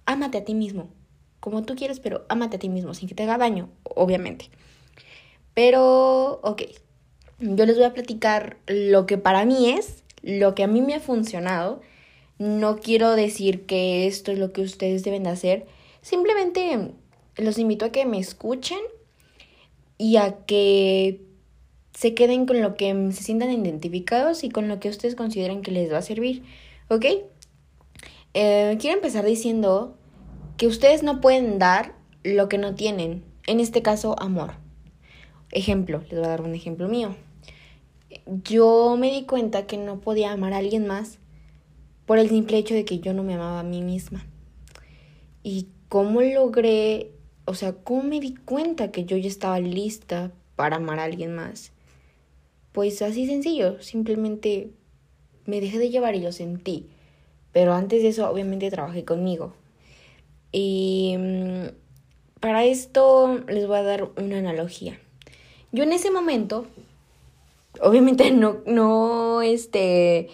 ámate 0.06 0.38
a 0.38 0.46
ti 0.46 0.54
mismo, 0.54 0.90
como 1.40 1.64
tú 1.64 1.76
quieres, 1.76 2.00
pero 2.00 2.26
ámate 2.30 2.58
a 2.58 2.60
ti 2.60 2.70
mismo, 2.70 2.94
sin 2.94 3.10
que 3.10 3.16
te 3.16 3.24
haga 3.24 3.38
daño, 3.38 3.70
obviamente. 3.84 4.50
Pero, 5.54 6.40
ok, 6.44 6.62
yo 7.40 7.66
les 7.66 7.76
voy 7.76 7.86
a 7.86 7.94
platicar 7.94 8.58
lo 8.68 9.06
que 9.06 9.18
para 9.18 9.46
mí 9.46 9.72
es, 9.72 10.04
lo 10.22 10.56
que 10.56 10.64
a 10.64 10.68
mí 10.68 10.82
me 10.82 10.94
ha 10.94 11.00
funcionado. 11.00 11.82
No 12.42 12.78
quiero 12.78 13.16
decir 13.16 13.68
que 13.68 14.08
esto 14.08 14.32
es 14.32 14.40
lo 14.40 14.52
que 14.52 14.64
ustedes 14.64 15.04
deben 15.04 15.22
de 15.22 15.30
hacer. 15.30 15.68
Simplemente 16.02 16.92
los 17.38 17.60
invito 17.60 17.86
a 17.86 17.92
que 17.92 18.08
me 18.08 18.18
escuchen 18.18 18.80
y 20.00 20.16
a 20.18 20.38
que 20.48 21.22
se 21.94 22.16
queden 22.16 22.48
con 22.48 22.64
lo 22.64 22.74
que 22.78 23.12
se 23.12 23.22
sientan 23.22 23.52
identificados 23.52 24.44
y 24.44 24.50
con 24.50 24.68
lo 24.70 24.80
que 24.80 24.90
ustedes 24.90 25.14
consideren 25.14 25.62
que 25.62 25.70
les 25.70 25.94
va 25.94 26.00
a 26.00 26.02
servir. 26.02 26.42
¿Ok? 26.90 27.06
Eh, 28.34 28.76
quiero 28.80 28.96
empezar 28.96 29.24
diciendo 29.24 29.96
que 30.58 30.66
ustedes 30.66 31.04
no 31.04 31.22
pueden 31.22 31.60
dar 31.60 31.94
lo 32.24 32.50
que 32.50 32.58
no 32.58 32.74
tienen. 32.74 33.24
En 33.46 33.60
este 33.60 33.84
caso, 33.84 34.20
amor. 34.20 34.54
Ejemplo, 35.52 36.00
les 36.10 36.18
voy 36.18 36.26
a 36.26 36.30
dar 36.30 36.42
un 36.42 36.56
ejemplo 36.56 36.88
mío. 36.88 37.16
Yo 38.26 38.98
me 38.98 39.12
di 39.12 39.26
cuenta 39.26 39.68
que 39.68 39.78
no 39.78 40.00
podía 40.00 40.32
amar 40.32 40.54
a 40.54 40.58
alguien 40.58 40.88
más 40.88 41.20
por 42.06 42.20
el 42.20 42.30
simple 42.30 42.58
hecho 42.58 42.74
de 42.74 42.86
que 42.86 43.00
yo 43.00 43.14
no 43.14 43.24
me 43.24 43.36
amaba 43.36 43.60
a 43.60 43.64
mí 43.64 43.82
misma. 43.82 44.26
¿Y 45.44 45.68
cómo 45.90 46.22
logré 46.22 47.12
o 47.46 47.54
sea, 47.54 47.74
¿cómo 47.74 48.04
me 48.04 48.20
di 48.20 48.36
cuenta 48.36 48.92
que 48.92 49.06
yo 49.06 49.18
ya 49.18 49.28
estaba 49.28 49.60
lista 49.60 50.32
para 50.56 50.78
amar 50.78 51.00
a 51.00 51.04
alguien 51.04 51.36
más? 51.36 51.72
Pues 52.72 53.02
así 53.02 53.26
sencillo, 53.26 53.82
simplemente 53.82 54.72
me 55.46 55.60
dejé 55.60 55.80
de 55.80 55.90
llevar 55.90 56.16
y 56.16 56.22
lo 56.22 56.32
sentí. 56.32 56.88
Pero 57.52 57.74
antes 57.74 58.04
de 58.04 58.10
eso, 58.10 58.30
obviamente 58.30 58.70
trabajé 58.70 59.04
conmigo. 59.04 59.54
Y 60.52 61.16
mm, 61.18 62.40
para 62.40 62.64
esto 62.64 63.44
les 63.48 63.68
voy 63.68 63.78
a 63.78 63.84
dar 63.84 64.10
una 64.18 64.38
analogía. 64.38 65.00
Yo 65.72 65.84
en 65.84 65.92
ese 65.92 66.12
momento, 66.12 66.68
obviamente 67.82 68.32
no, 68.32 68.60
no, 68.66 69.42
este, 69.42 70.30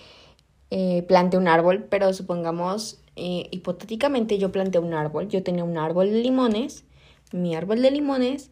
eh, 0.71 1.03
planté 1.03 1.37
un 1.37 1.47
árbol, 1.47 1.85
pero 1.89 2.13
supongamos, 2.13 3.01
eh, 3.15 3.47
hipotéticamente 3.51 4.37
yo 4.37 4.51
planté 4.51 4.79
un 4.79 4.93
árbol. 4.93 5.27
Yo 5.27 5.43
tenía 5.43 5.63
un 5.63 5.77
árbol 5.77 6.11
de 6.11 6.21
limones 6.21 6.85
mi 7.33 7.55
árbol 7.55 7.81
de 7.81 7.91
limones, 7.91 8.51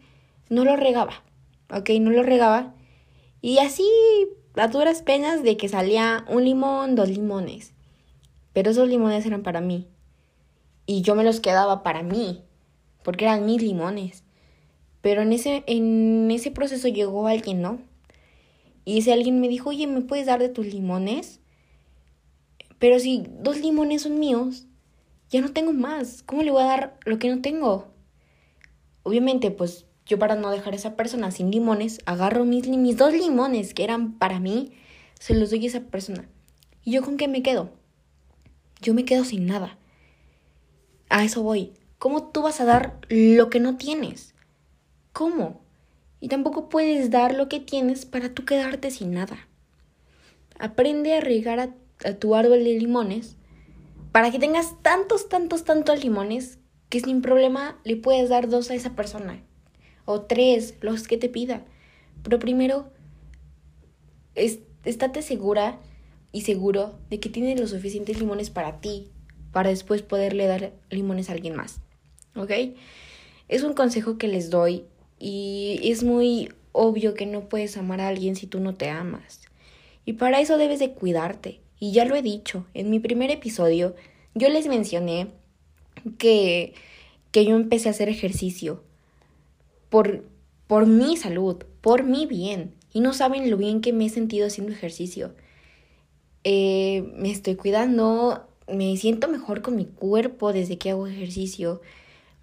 no 0.50 0.66
lo 0.66 0.76
regaba, 0.76 1.24
¿ok? 1.70 1.90
No 2.00 2.12
lo 2.12 2.24
regaba. 2.24 2.74
Y 3.42 3.60
así, 3.60 3.88
a 4.56 4.68
duras 4.68 5.02
penas 5.02 5.44
de 5.44 5.58
que 5.58 5.70
salía 5.70 6.26
un 6.30 6.44
limón, 6.44 6.96
dos 6.96 7.10
limones. 7.10 7.74
Pero 8.54 8.72
esos 8.72 8.88
limones 8.88 9.26
eran 9.26 9.44
para 9.44 9.62
mí. 9.62 9.88
Y 10.86 11.02
yo 11.02 11.16
me 11.16 11.24
los 11.24 11.40
quedaba 11.40 11.84
para 11.84 12.04
mí, 12.04 12.44
porque 13.04 13.26
eran 13.26 13.46
mis 13.46 13.62
limones. 13.62 14.24
Pero 15.02 15.22
en 15.22 15.34
ese, 15.34 15.64
en 15.68 16.30
ese 16.32 16.52
proceso 16.52 16.88
llegó 16.88 17.28
alguien, 17.28 17.62
¿no? 17.62 17.80
Y 18.86 19.00
ese 19.00 19.14
alguien 19.14 19.40
me 19.40 19.48
dijo, 19.48 19.70
oye, 19.70 19.88
¿me 19.88 20.02
puedes 20.02 20.26
dar 20.26 20.40
de 20.40 20.50
tus 20.50 20.66
limones? 20.66 21.40
Pero 22.86 23.00
si 23.00 23.24
dos 23.40 23.62
limones 23.62 24.04
son 24.04 24.20
míos, 24.20 24.68
ya 25.32 25.42
no 25.42 25.52
tengo 25.52 25.74
más. 25.74 26.22
¿Cómo 26.22 26.44
le 26.44 26.52
voy 26.52 26.62
a 26.62 26.68
dar 26.68 27.00
lo 27.04 27.18
que 27.18 27.30
no 27.30 27.42
tengo? 27.42 27.88
Obviamente, 29.02 29.50
pues 29.50 29.88
yo 30.06 30.20
para 30.20 30.36
no 30.36 30.52
dejar 30.52 30.74
a 30.74 30.76
esa 30.76 30.96
persona 30.96 31.32
sin 31.32 31.50
limones, 31.50 31.98
agarro 32.06 32.46
mis, 32.46 32.68
mis 32.68 32.96
dos 32.96 33.12
limones 33.12 33.74
que 33.74 33.84
eran 33.84 34.20
para 34.20 34.40
mí, 34.40 34.74
se 35.20 35.34
los 35.34 35.50
doy 35.50 35.66
a 35.66 35.68
esa 35.70 35.80
persona. 35.80 36.30
¿Y 36.84 36.92
yo 36.92 37.02
con 37.02 37.18
qué 37.18 37.28
me 37.28 37.42
quedo? 37.42 37.72
Yo 38.84 38.94
me 38.94 39.04
quedo 39.04 39.26
sin 39.26 39.48
nada. 39.48 39.80
A 41.10 41.24
eso 41.24 41.42
voy. 41.42 41.74
¿Cómo 41.98 42.28
tú 42.28 42.44
vas 42.44 42.62
a 42.62 42.66
dar 42.66 43.00
lo 43.10 43.50
que 43.50 43.60
no 43.60 43.78
tienes? 43.78 44.36
¿Cómo? 45.12 45.60
Y 46.20 46.28
tampoco 46.28 46.70
puedes 46.70 47.10
dar 47.10 47.34
lo 47.34 47.50
que 47.50 47.60
tienes 47.60 48.06
para 48.06 48.36
tú 48.36 48.46
quedarte 48.46 48.92
sin 48.92 49.12
nada. 49.12 49.48
Aprende 50.60 51.16
a 51.16 51.22
regar 51.22 51.60
a, 51.60 51.74
a 52.04 52.14
tu 52.14 52.36
árbol 52.36 52.64
de 52.64 52.78
limones 52.78 53.38
para 54.12 54.32
que 54.32 54.40
tengas 54.40 54.82
tantos, 54.82 55.30
tantos, 55.30 55.64
tantos 55.64 56.04
limones 56.04 56.60
que 56.90 57.00
sin 57.00 57.22
problema 57.22 57.80
le 57.84 57.96
puedes 57.96 58.30
dar 58.30 58.50
dos 58.50 58.72
a 58.72 58.76
esa 58.76 58.96
persona 58.96 59.44
o 60.06 60.22
tres, 60.22 60.76
los 60.82 61.08
que 61.08 61.18
te 61.18 61.30
pida. 61.30 61.66
Pero 62.24 62.40
primero, 62.40 62.92
estate 64.36 65.22
segura 65.22 65.80
y 66.32 66.42
seguro 66.42 66.98
de 67.10 67.20
que 67.20 67.30
tienes 67.30 67.60
los 67.60 67.72
suficientes 67.72 68.20
limones 68.20 68.50
para 68.50 68.80
ti, 68.80 69.10
para 69.52 69.70
después 69.70 70.02
poderle 70.02 70.48
dar 70.48 70.74
limones 70.90 71.30
a 71.30 71.34
alguien 71.34 71.56
más. 71.56 71.82
¿Ok? 72.36 72.52
Es 73.48 73.64
un 73.64 73.74
consejo 73.74 74.18
que 74.18 74.28
les 74.28 74.50
doy 74.50 74.86
y 75.20 75.80
es 75.84 76.04
muy 76.04 76.54
obvio 76.72 77.14
que 77.14 77.26
no 77.26 77.48
puedes 77.48 77.78
amar 77.78 78.02
a 78.02 78.10
alguien 78.10 78.36
si 78.36 78.48
tú 78.48 78.60
no 78.60 78.76
te 78.76 78.90
amas. 78.90 79.42
Y 80.06 80.14
para 80.14 80.40
eso 80.40 80.58
debes 80.58 80.80
de 80.80 80.94
cuidarte. 80.94 81.62
Y 81.80 81.92
ya 81.92 82.06
lo 82.06 82.16
he 82.16 82.22
dicho, 82.22 82.66
en 82.74 82.90
mi 82.90 83.00
primer 83.00 83.32
episodio 83.32 83.96
yo 84.34 84.50
les 84.50 84.68
mencioné 84.68 85.28
que, 86.18 86.74
que 87.32 87.46
yo 87.46 87.56
empecé 87.56 87.88
a 87.88 87.92
hacer 87.92 88.10
ejercicio 88.10 88.84
por, 89.90 90.26
por 90.68 90.86
mi 90.86 91.18
salud, 91.18 91.64
por 91.82 92.04
mi 92.04 92.26
bien. 92.26 92.74
Y 92.94 93.02
no 93.02 93.14
saben 93.14 93.50
lo 93.50 93.58
bien 93.58 93.82
que 93.82 93.94
me 93.94 94.06
he 94.06 94.10
sentido 94.10 94.48
haciendo 94.48 94.74
ejercicio. 94.74 95.36
Eh, 96.44 97.12
me 97.16 97.32
estoy 97.32 97.56
cuidando, 97.56 98.48
me 98.68 98.96
siento 98.98 99.28
mejor 99.28 99.62
con 99.62 99.76
mi 99.76 99.86
cuerpo 99.86 100.54
desde 100.54 100.78
que 100.78 100.92
hago 100.92 101.08
ejercicio. 101.08 101.82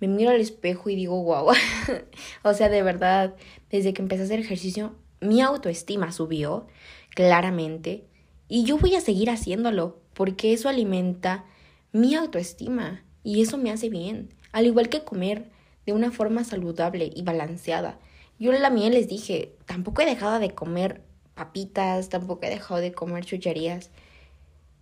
Me 0.00 0.08
miro 0.08 0.30
al 0.30 0.40
espejo 0.40 0.90
y 0.90 0.96
digo, 0.96 1.22
wow. 1.22 1.52
o 2.42 2.54
sea, 2.54 2.68
de 2.68 2.82
verdad, 2.82 3.34
desde 3.70 3.92
que 3.92 4.02
empecé 4.02 4.22
a 4.22 4.24
hacer 4.24 4.40
ejercicio, 4.40 4.94
mi 5.20 5.40
autoestima 5.40 6.10
subió, 6.12 6.66
claramente. 7.14 8.04
Y 8.52 8.64
yo 8.64 8.76
voy 8.76 8.96
a 8.96 9.00
seguir 9.00 9.30
haciéndolo, 9.30 9.96
porque 10.12 10.52
eso 10.52 10.68
alimenta 10.68 11.46
mi 11.90 12.14
autoestima. 12.14 13.02
Y 13.24 13.40
eso 13.40 13.56
me 13.56 13.70
hace 13.70 13.88
bien. 13.88 14.28
Al 14.52 14.66
igual 14.66 14.90
que 14.90 15.04
comer, 15.04 15.50
de 15.86 15.94
una 15.94 16.10
forma 16.10 16.44
saludable 16.44 17.10
y 17.16 17.22
balanceada. 17.22 17.98
Yo 18.38 18.52
la 18.52 18.68
mía 18.68 18.90
les 18.90 19.08
dije, 19.08 19.56
tampoco 19.64 20.02
he 20.02 20.04
dejado 20.04 20.38
de 20.38 20.50
comer 20.50 21.00
papitas, 21.32 22.10
tampoco 22.10 22.44
he 22.44 22.50
dejado 22.50 22.82
de 22.82 22.92
comer 22.92 23.24
chucherías, 23.24 23.88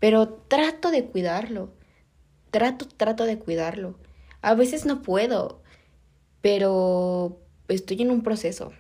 pero 0.01 0.29
trato 0.29 0.91
de 0.91 1.05
cuidarlo, 1.05 1.73
trato, 2.51 2.89
trato 2.89 3.25
de 3.25 3.39
cuidarlo. 3.39 4.01
A 4.43 4.57
veces 4.57 4.85
no 4.85 5.01
puedo, 5.01 5.63
pero 6.41 7.39
estoy 7.69 8.03
en 8.03 8.11
un 8.11 8.25
proceso. 8.25 8.73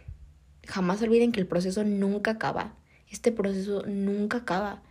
Jamás 0.66 1.00
olviden 1.00 1.30
que 1.30 1.38
el 1.38 1.46
proceso 1.46 1.84
nunca 1.84 2.32
acaba. 2.32 2.79
Este 3.10 3.32
proceso 3.32 3.82
nunca 3.86 4.38
acaba. 4.38 4.82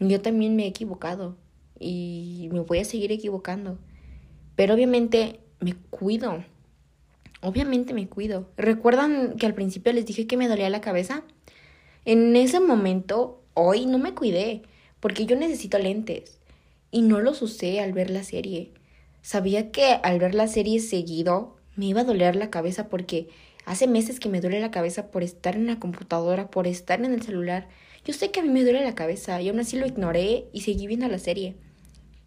Yo 0.00 0.20
también 0.20 0.56
me 0.56 0.64
he 0.64 0.68
equivocado 0.68 1.36
y 1.78 2.48
me 2.52 2.60
voy 2.60 2.78
a 2.78 2.84
seguir 2.84 3.12
equivocando. 3.12 3.78
Pero 4.56 4.74
obviamente 4.74 5.40
me 5.60 5.74
cuido. 5.74 6.44
Obviamente 7.40 7.94
me 7.94 8.08
cuido. 8.08 8.48
¿Recuerdan 8.56 9.36
que 9.36 9.46
al 9.46 9.54
principio 9.54 9.92
les 9.92 10.06
dije 10.06 10.26
que 10.26 10.36
me 10.36 10.48
dolía 10.48 10.70
la 10.70 10.80
cabeza? 10.80 11.22
En 12.04 12.34
ese 12.36 12.60
momento, 12.60 13.42
hoy 13.54 13.86
no 13.86 13.98
me 13.98 14.14
cuidé, 14.14 14.62
porque 15.00 15.26
yo 15.26 15.36
necesito 15.36 15.78
lentes. 15.78 16.38
Y 16.90 17.02
no 17.02 17.20
los 17.20 17.42
usé 17.42 17.80
al 17.80 17.92
ver 17.92 18.10
la 18.10 18.22
serie. 18.22 18.72
Sabía 19.22 19.70
que 19.70 19.98
al 20.02 20.18
ver 20.18 20.34
la 20.34 20.48
serie 20.48 20.80
seguido 20.80 21.56
me 21.74 21.86
iba 21.86 22.02
a 22.02 22.04
doler 22.04 22.36
la 22.36 22.50
cabeza 22.50 22.88
porque 22.88 23.28
hace 23.66 23.86
meses 23.88 24.20
que 24.20 24.30
me 24.30 24.40
duele 24.40 24.60
la 24.60 24.70
cabeza 24.70 25.10
por 25.10 25.22
estar 25.22 25.56
en 25.56 25.66
la 25.66 25.78
computadora, 25.78 26.50
por 26.50 26.66
estar 26.66 27.04
en 27.04 27.12
el 27.12 27.22
celular. 27.22 27.68
Yo 28.04 28.14
sé 28.14 28.30
que 28.30 28.40
a 28.40 28.42
mí 28.42 28.48
me 28.48 28.62
duele 28.62 28.82
la 28.84 28.94
cabeza 28.94 29.42
y 29.42 29.48
aún 29.48 29.58
así 29.58 29.76
lo 29.76 29.86
ignoré 29.86 30.46
y 30.52 30.62
seguí 30.62 30.86
viendo 30.86 31.08
la 31.08 31.18
serie. 31.18 31.56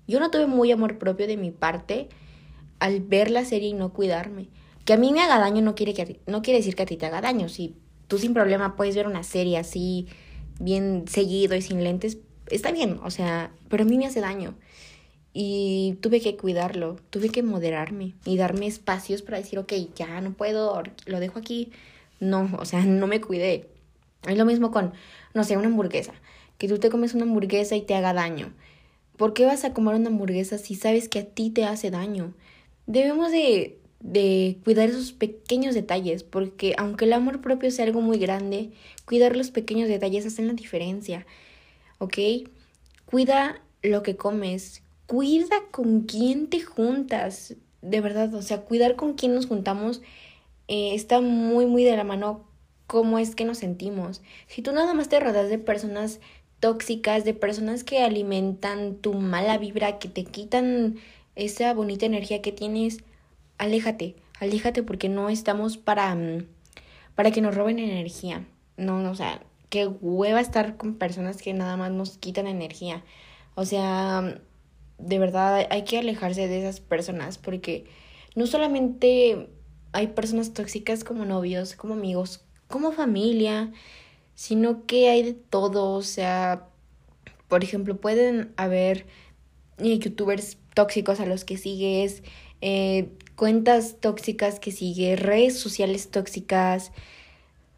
Yo 0.06 0.20
no 0.20 0.30
tuve 0.30 0.48
muy 0.48 0.72
amor 0.72 0.98
propio 1.00 1.26
de 1.28 1.38
mi 1.38 1.50
parte 1.50 2.10
al 2.80 3.00
ver 3.00 3.32
la 3.32 3.46
serie 3.46 3.70
y 3.70 3.74
no 3.74 3.94
cuidarme. 3.94 4.50
Que 4.84 4.94
a 4.94 4.98
mí 4.98 5.14
me 5.14 5.22
haga 5.22 5.40
daño 5.40 5.62
no 5.62 5.76
quiere, 5.76 5.94
que, 5.94 6.20
no 6.28 6.42
quiere 6.42 6.60
decir 6.60 6.76
que 6.76 6.84
a 6.84 6.86
ti 6.86 6.98
te 6.98 7.06
haga 7.06 7.22
daño. 7.22 7.48
Si 7.48 7.78
tú 8.08 8.18
sin 8.18 8.34
problema 8.34 8.76
puedes 8.76 8.96
ver 8.96 9.08
una 9.08 9.24
serie 9.24 9.58
así, 9.58 10.08
bien 10.60 11.06
seguido 11.08 11.56
y 11.56 11.62
sin 11.62 11.84
lentes, 11.86 12.18
está 12.48 12.72
bien, 12.72 13.00
o 13.04 13.12
sea, 13.12 13.54
pero 13.70 13.84
a 13.84 13.86
mí 13.86 13.98
me 13.98 14.08
hace 14.08 14.20
daño. 14.20 14.56
Y 15.42 15.98
tuve 16.02 16.20
que 16.20 16.36
cuidarlo, 16.36 16.98
tuve 17.12 17.30
que 17.30 17.44
moderarme 17.44 18.14
y 18.26 18.36
darme 18.36 18.68
espacios 18.68 19.22
para 19.22 19.38
decir, 19.38 19.58
ok, 19.58 19.72
ya 19.96 20.20
no 20.20 20.34
puedo, 20.34 20.84
lo 21.06 21.20
dejo 21.22 21.40
aquí. 21.40 21.72
No, 22.20 22.50
o 22.60 22.66
sea, 22.66 22.84
no 22.84 23.08
me 23.08 23.22
cuidé. 23.22 23.70
Es 24.28 24.38
lo 24.38 24.44
mismo 24.44 24.72
con, 24.72 24.92
no 25.34 25.46
sé, 25.46 25.56
una 25.56 25.68
hamburguesa. 25.68 26.14
Que 26.58 26.68
tú 26.68 26.78
te 26.78 26.90
comes 26.90 27.14
una 27.14 27.24
hamburguesa 27.24 27.78
y 27.78 27.82
te 27.82 27.96
haga 27.96 28.14
daño. 28.14 28.52
¿Por 29.16 29.34
qué 29.34 29.46
vas 29.46 29.64
a 29.64 29.74
comer 29.74 29.96
una 29.96 30.10
hamburguesa 30.10 30.58
si 30.58 30.76
sabes 30.76 31.08
que 31.08 31.20
a 31.20 31.26
ti 31.26 31.52
te 31.52 31.64
hace 31.64 31.90
daño? 31.90 32.34
debemos 32.86 33.32
de, 33.32 33.78
de 34.02 34.58
cuidar 34.66 34.90
esos 34.90 35.14
pequeños 35.14 35.74
detalles, 35.74 36.24
porque 36.24 36.74
aunque 36.78 37.06
el 37.06 37.14
amor 37.14 37.40
propio 37.40 37.72
sea 37.72 37.86
algo 37.86 38.02
muy 38.02 38.18
grande, 38.18 38.72
cuidar 39.06 39.38
los 39.38 39.52
pequeños 39.52 39.88
detalles 39.88 40.26
hacen 40.26 40.48
la 40.48 40.54
diferencia, 40.54 41.26
¿ok? 42.00 42.18
Cuida 43.06 43.62
lo 43.84 44.04
que 44.04 44.18
comes, 44.18 44.82
cuida 45.10 45.56
con 45.72 46.02
quién 46.02 46.50
te 46.50 46.62
juntas, 46.62 47.56
de 47.82 48.00
verdad, 48.00 48.32
o 48.36 48.44
sea, 48.44 48.62
cuidar 48.62 48.96
con 48.96 49.16
quién 49.16 49.34
nos 49.34 49.48
juntamos 49.48 50.04
eh, 50.68 50.94
está 50.94 51.20
muy, 51.20 51.66
muy 51.66 51.84
de 51.84 51.98
la 51.98 52.04
mano 52.04 52.46
cómo 52.86 53.18
es 53.18 53.34
que 53.34 53.44
nos 53.44 53.58
sentimos. 53.58 54.22
Si 54.46 54.62
tú 54.62 54.72
nada 54.72 54.94
más 54.94 55.10
te 55.10 55.20
rodeas 55.20 55.50
de 55.50 55.58
personas 55.58 56.20
tóxicas, 56.60 57.26
de 57.26 57.34
personas 57.34 57.84
que 57.84 58.04
alimentan 58.04 58.98
tu 58.98 59.16
mala 59.16 59.58
vibra, 59.58 59.98
que 59.98 60.10
te 60.10 60.26
quitan 60.26 60.98
esa 61.36 61.74
bonita 61.74 62.06
energía 62.06 62.44
que 62.44 62.52
tienes, 62.52 63.00
aléjate, 63.58 64.16
aléjate 64.40 64.84
porque 64.84 65.10
no 65.10 65.30
estamos 65.30 65.78
para, 65.78 66.14
mm, 66.14 66.46
para 67.16 67.32
que 67.32 67.42
nos 67.42 67.56
roben 67.56 67.80
energía. 67.80 68.46
No, 68.78 69.02
no, 69.02 69.10
o 69.10 69.16
sea, 69.16 69.42
qué 69.70 69.88
hueva 69.88 70.40
estar 70.40 70.78
con 70.78 70.96
personas 70.96 71.42
que 71.42 71.54
nada 71.56 71.78
más 71.78 71.92
nos 71.92 72.20
quitan 72.20 72.46
energía. 72.46 73.04
O 73.56 73.66
sea, 73.66 74.40
de 75.00 75.18
verdad 75.20 75.68
hay 75.70 75.84
que 75.84 75.98
alejarse 75.98 76.48
de 76.48 76.60
esas 76.60 76.80
personas 76.80 77.38
porque 77.38 77.86
no 78.36 78.48
solamente 78.48 79.50
hay 79.92 80.08
personas 80.08 80.54
tóxicas 80.54 81.04
como 81.04 81.26
novios, 81.26 81.76
como 81.76 81.94
amigos, 81.94 82.42
como 82.68 82.92
familia, 82.92 83.72
sino 84.36 84.86
que 84.86 85.10
hay 85.10 85.24
de 85.24 85.34
todo, 85.34 85.94
o 85.94 86.02
sea, 86.02 86.68
por 87.48 87.64
ejemplo, 87.64 87.98
pueden 87.98 88.54
haber 88.58 89.06
eh, 89.80 89.98
youtubers 89.98 90.58
tóxicos 90.76 91.20
a 91.20 91.26
los 91.26 91.44
que 91.44 91.58
sigues, 91.58 92.22
eh, 92.62 93.10
cuentas 93.36 93.96
tóxicas 94.00 94.60
que 94.60 94.72
sigues, 94.72 95.20
redes 95.20 95.58
sociales 95.58 96.12
tóxicas. 96.12 96.92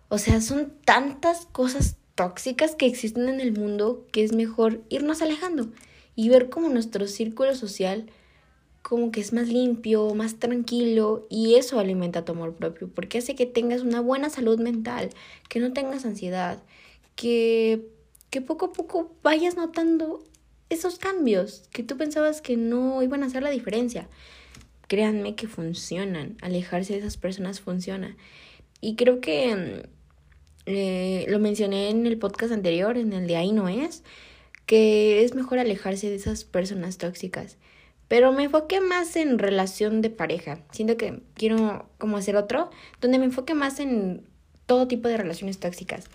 O 0.10 0.18
sea, 0.18 0.42
son 0.42 0.74
tantas 0.84 1.46
cosas 1.46 1.96
tóxicas 2.16 2.75
que 2.75 2.88
existen 2.88 3.30
en 3.30 3.40
el 3.40 3.58
mundo 3.58 4.06
que 4.12 4.24
es 4.24 4.34
mejor 4.34 4.82
irnos 4.90 5.22
alejando 5.22 5.70
y 6.15 6.30
ver 6.30 6.50
como 6.50 6.70
nuestro 6.70 7.08
círculo 7.08 7.56
social 7.56 8.08
como 8.82 9.12
que 9.12 9.22
es 9.22 9.32
más 9.32 9.48
limpio, 9.48 10.13
más 10.15 10.39
tranquilo 10.39 11.27
y 11.30 11.56
eso 11.56 11.80
alimenta 11.80 12.25
tu 12.25 12.32
amor 12.32 12.56
propio 12.56 12.89
porque 12.89 13.20
hace 13.20 13.36
que 13.36 13.46
tengas 13.46 13.82
una 13.82 14.01
buena 14.01 14.30
salud 14.30 14.60
mental, 14.60 15.10
que 15.50 15.60
no 15.60 15.72
tengas 15.74 16.06
ansiedad, 16.06 16.62
que, 17.15 17.88
que 18.30 18.41
poco 18.41 18.68
a 18.68 18.74
poco 18.74 19.15
vayas 19.22 19.56
notando 19.56 20.24
esos 20.72 20.98
cambios 20.98 21.68
que 21.72 21.84
tú 21.84 21.98
pensabas 21.98 22.41
que 22.41 22.58
no 22.58 23.03
iban 23.03 23.24
a 23.24 23.27
hacer 23.27 23.44
la 23.44 23.50
diferencia. 23.50 24.08
Créanme 24.88 25.36
que 25.36 25.48
funcionan. 25.48 26.38
Alejarse 26.41 26.94
de 26.94 27.00
esas 27.00 27.18
personas 27.18 27.60
funciona. 27.60 28.15
Y 28.80 28.96
creo 28.96 29.20
que 29.20 29.56
mm, 29.56 29.89
eh, 30.65 31.25
lo 31.27 31.39
mencioné 31.39 31.89
en 31.89 32.08
el 32.08 32.18
podcast 32.18 32.53
anterior, 32.53 32.98
en 32.98 33.12
el 33.12 33.27
de 33.27 33.36
ahí 33.36 33.51
no 33.51 33.68
es, 33.68 34.03
que 34.65 35.24
es 35.24 35.36
mejor 35.36 35.60
alejarse 35.60 36.10
de 36.10 36.15
esas 36.15 36.44
personas 36.44 36.98
tóxicas. 36.98 37.58
pero 38.08 38.34
me 38.34 38.44
enfoqué 38.44 38.82
más 38.82 39.15
en 39.15 39.39
relación 39.39 40.01
de 40.01 40.10
pareja. 40.10 40.60
Siento 40.72 40.98
que 40.98 41.22
quiero 41.34 41.88
como 41.98 42.18
hacer 42.18 42.36
otro, 42.36 42.70
donde 43.00 43.20
me 43.20 43.24
enfoque 43.25 43.53
más 43.53 43.80
en 43.80 44.25
todo 44.65 44.88
tipo 44.88 45.08
de 45.08 45.15
relaciones 45.15 45.60
tóxicas, 45.60 46.06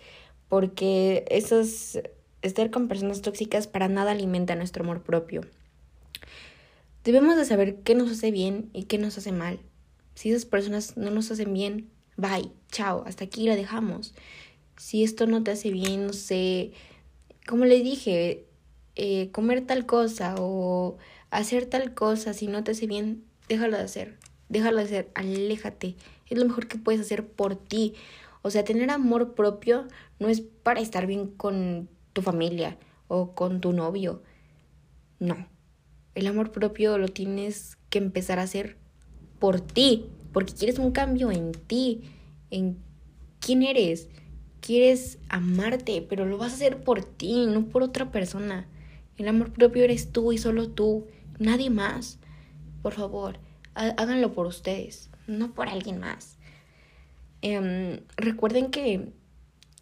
porque 0.49 1.25
esos, 1.31 1.99
estar 2.43 2.71
con 2.71 2.89
personas 2.89 3.23
tóxicas 3.23 3.67
para 3.67 3.89
nada 3.89 4.13
alimenta 4.13 4.55
nuestro 4.57 4.85
amor 4.85 5.03
propio. 5.03 5.43
Debemos 7.05 7.37
de 7.37 7.45
saber 7.45 7.77
qué 7.77 7.95
nos 7.95 8.11
hace 8.11 8.31
bien 8.31 8.69
y 8.73 8.85
qué 8.85 8.99
nos 8.99 9.17
hace 9.17 9.33
mal. 9.33 9.59
Si 10.15 10.31
esas 10.31 10.45
personas 10.45 10.97
no 10.97 11.11
nos 11.11 11.31
hacen 11.31 11.55
bien, 11.55 11.89
bye, 12.17 12.51
chao, 12.73 13.05
hasta 13.07 13.25
aquí 13.25 13.47
la 13.47 13.57
dejamos. 13.57 14.15
Si 14.77 15.05
esto 15.05 15.27
no 15.27 15.43
te 15.43 15.53
hace 15.53 15.71
bien, 15.71 16.07
no 16.07 16.13
sé, 16.13 16.73
como 17.47 17.65
le 17.65 17.83
dije, 17.83 18.47
eh, 18.97 19.31
comer 19.31 19.67
tal 19.67 19.87
cosa 19.87 20.35
o 20.39 20.97
hacer 21.31 21.67
tal 21.67 21.95
cosa, 21.95 22.33
si 22.33 22.47
no 22.47 22.65
te 22.65 22.73
hace 22.73 22.87
bien, 22.87 23.25
déjalo 23.49 23.77
de 23.77 23.85
hacer, 23.85 24.19
déjalo 24.49 24.79
de 24.79 24.85
hacer, 24.85 25.11
aléjate. 25.15 25.97
Es 26.29 26.39
lo 26.39 26.45
mejor 26.45 26.67
que 26.67 26.79
puedes 26.79 27.01
hacer 27.01 27.27
por 27.27 27.57
ti. 27.57 27.95
O 28.43 28.51
sea, 28.51 28.65
tener 28.65 28.91
amor 28.91 29.35
propio 29.35 29.87
no 30.19 30.29
es 30.29 30.41
para 30.41 30.81
estar 30.81 31.07
bien 31.07 31.29
con 31.29 31.89
tu 32.13 32.23
familia 32.23 32.79
o 33.09 33.33
con 33.35 33.61
tu 33.61 33.73
novio. 33.73 34.23
No. 35.19 35.49
El 36.15 36.27
amor 36.27 36.51
propio 36.51 36.99
lo 36.99 37.09
tienes 37.09 37.77
que 37.91 37.99
empezar 37.99 38.39
a 38.39 38.43
hacer 38.43 38.77
por 39.39 39.61
ti, 39.61 40.07
porque 40.33 40.55
quieres 40.55 40.79
un 40.79 40.93
cambio 40.93 41.31
en 41.31 41.53
ti, 41.53 42.03
en 42.51 42.79
quién 43.41 43.63
eres. 43.63 44.09
Quieres 44.67 45.19
amarte, 45.29 46.03
pero 46.03 46.27
lo 46.27 46.39
vas 46.39 46.51
a 46.51 46.55
hacer 46.57 46.83
por 46.83 47.05
ti, 47.05 47.47
no 47.47 47.67
por 47.67 47.85
otra 47.85 48.11
persona. 48.11 48.67
El 49.17 49.29
amor 49.29 49.53
propio 49.53 49.85
eres 49.85 50.11
tú 50.11 50.33
y 50.33 50.39
solo 50.39 50.71
tú, 50.71 51.07
nadie 51.39 51.71
más. 51.71 52.19
Por 52.83 52.95
favor, 52.95 53.39
háganlo 53.75 54.33
por 54.33 54.49
ustedes, 54.49 55.09
no 55.29 55.55
por 55.55 55.69
alguien 55.69 56.01
más. 56.01 56.37
Em, 57.43 58.01
recuerden 58.17 58.73
que 58.73 59.13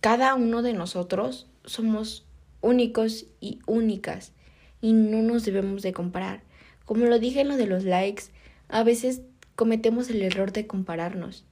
cada 0.03 0.35
uno 0.35 0.61
de 0.61 0.75
nosotros 0.75 1.47
somos 1.65 2.27
únicos 2.61 3.25
y 3.41 3.61
únicas 3.67 4.33
y 4.83 4.93
no 4.93 5.23
nos 5.23 5.47
debemos 5.47 5.81
de 5.81 5.95
comparar. 5.95 6.43
Como 6.85 7.07
lo 7.07 7.19
dije 7.19 7.41
en 7.41 7.49
lo 7.49 7.57
de 7.57 7.67
los 7.67 7.85
likes, 7.85 8.25
a 8.69 8.83
veces 8.83 9.23
cometemos 9.57 10.11
el 10.11 10.21
error 10.21 10.53
de 10.53 10.67
compararnos 10.67 11.47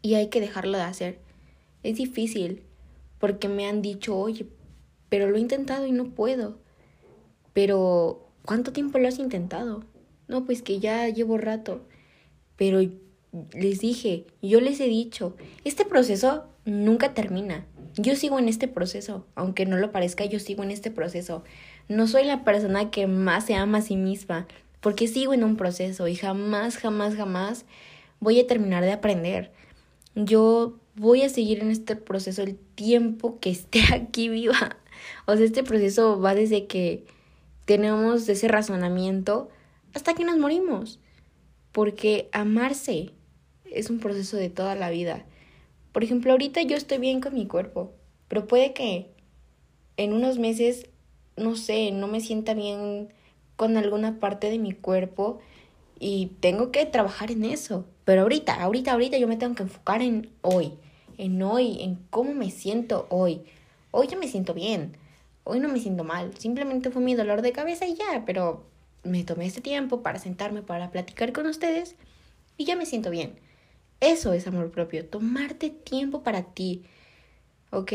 y 0.00 0.14
hay 0.14 0.28
que 0.28 0.40
dejarlo 0.40 0.78
de 0.78 0.84
hacer. 0.84 1.29
Es 1.82 1.96
difícil 1.96 2.62
porque 3.18 3.48
me 3.48 3.66
han 3.66 3.82
dicho, 3.82 4.16
oye, 4.16 4.46
pero 5.08 5.28
lo 5.28 5.36
he 5.36 5.40
intentado 5.40 5.86
y 5.86 5.92
no 5.92 6.10
puedo. 6.10 6.58
Pero, 7.52 8.28
¿cuánto 8.44 8.72
tiempo 8.72 8.98
lo 8.98 9.08
has 9.08 9.18
intentado? 9.18 9.84
No, 10.28 10.44
pues 10.46 10.62
que 10.62 10.80
ya 10.80 11.08
llevo 11.08 11.36
rato. 11.36 11.82
Pero 12.56 12.80
les 13.52 13.80
dije, 13.80 14.26
yo 14.40 14.60
les 14.60 14.80
he 14.80 14.86
dicho, 14.86 15.36
este 15.64 15.84
proceso 15.84 16.44
nunca 16.64 17.14
termina. 17.14 17.66
Yo 17.96 18.14
sigo 18.16 18.38
en 18.38 18.48
este 18.48 18.68
proceso, 18.68 19.26
aunque 19.34 19.66
no 19.66 19.76
lo 19.76 19.90
parezca, 19.90 20.24
yo 20.24 20.38
sigo 20.38 20.62
en 20.62 20.70
este 20.70 20.90
proceso. 20.90 21.42
No 21.88 22.06
soy 22.06 22.24
la 22.24 22.44
persona 22.44 22.90
que 22.90 23.06
más 23.06 23.46
se 23.46 23.54
ama 23.54 23.78
a 23.78 23.82
sí 23.82 23.96
misma, 23.96 24.46
porque 24.80 25.08
sigo 25.08 25.34
en 25.34 25.44
un 25.44 25.56
proceso 25.56 26.06
y 26.06 26.14
jamás, 26.14 26.76
jamás, 26.76 27.16
jamás 27.16 27.64
voy 28.20 28.38
a 28.38 28.46
terminar 28.46 28.84
de 28.84 28.92
aprender. 28.92 29.52
Yo 30.14 30.78
voy 31.00 31.22
a 31.22 31.30
seguir 31.30 31.60
en 31.60 31.70
este 31.70 31.96
proceso 31.96 32.42
el 32.42 32.56
tiempo 32.56 33.40
que 33.40 33.50
esté 33.50 33.80
aquí 33.94 34.28
viva. 34.28 34.76
O 35.26 35.34
sea, 35.34 35.44
este 35.44 35.64
proceso 35.64 36.20
va 36.20 36.34
desde 36.34 36.66
que 36.66 37.06
tenemos 37.64 38.28
ese 38.28 38.48
razonamiento 38.48 39.48
hasta 39.94 40.14
que 40.14 40.24
nos 40.24 40.36
morimos. 40.36 41.00
Porque 41.72 42.28
amarse 42.32 43.12
es 43.64 43.88
un 43.88 43.98
proceso 43.98 44.36
de 44.36 44.50
toda 44.50 44.74
la 44.74 44.90
vida. 44.90 45.24
Por 45.92 46.04
ejemplo, 46.04 46.32
ahorita 46.32 46.62
yo 46.62 46.76
estoy 46.76 46.98
bien 46.98 47.20
con 47.20 47.34
mi 47.34 47.46
cuerpo, 47.46 47.92
pero 48.28 48.46
puede 48.46 48.74
que 48.74 49.10
en 49.96 50.12
unos 50.12 50.38
meses, 50.38 50.86
no 51.36 51.56
sé, 51.56 51.92
no 51.92 52.08
me 52.08 52.20
sienta 52.20 52.54
bien 52.54 53.08
con 53.56 53.76
alguna 53.76 54.20
parte 54.20 54.50
de 54.50 54.58
mi 54.58 54.72
cuerpo 54.72 55.40
y 55.98 56.32
tengo 56.40 56.72
que 56.72 56.84
trabajar 56.86 57.30
en 57.30 57.44
eso. 57.44 57.86
Pero 58.04 58.22
ahorita, 58.22 58.62
ahorita, 58.62 58.92
ahorita 58.92 59.18
yo 59.18 59.28
me 59.28 59.36
tengo 59.36 59.54
que 59.54 59.62
enfocar 59.62 60.02
en 60.02 60.30
hoy, 60.42 60.74
en 61.20 61.42
hoy, 61.42 61.82
en 61.82 61.98
cómo 62.10 62.34
me 62.34 62.50
siento 62.50 63.06
hoy. 63.10 63.42
Hoy 63.90 64.06
ya 64.08 64.16
me 64.16 64.28
siento 64.28 64.54
bien, 64.54 64.96
hoy 65.44 65.60
no 65.60 65.68
me 65.68 65.80
siento 65.80 66.04
mal, 66.04 66.36
simplemente 66.38 66.90
fue 66.90 67.02
mi 67.02 67.14
dolor 67.14 67.42
de 67.42 67.52
cabeza 67.52 67.86
y 67.86 67.94
ya, 67.94 68.24
pero 68.26 68.64
me 69.02 69.24
tomé 69.24 69.46
este 69.46 69.60
tiempo 69.60 70.02
para 70.02 70.18
sentarme, 70.18 70.62
para 70.62 70.90
platicar 70.90 71.32
con 71.32 71.46
ustedes 71.46 71.96
y 72.56 72.64
ya 72.64 72.76
me 72.76 72.86
siento 72.86 73.10
bien. 73.10 73.34
Eso 74.00 74.32
es 74.32 74.46
amor 74.46 74.70
propio, 74.70 75.04
tomarte 75.04 75.70
tiempo 75.70 76.22
para 76.22 76.42
ti, 76.42 76.84
¿ok? 77.70 77.92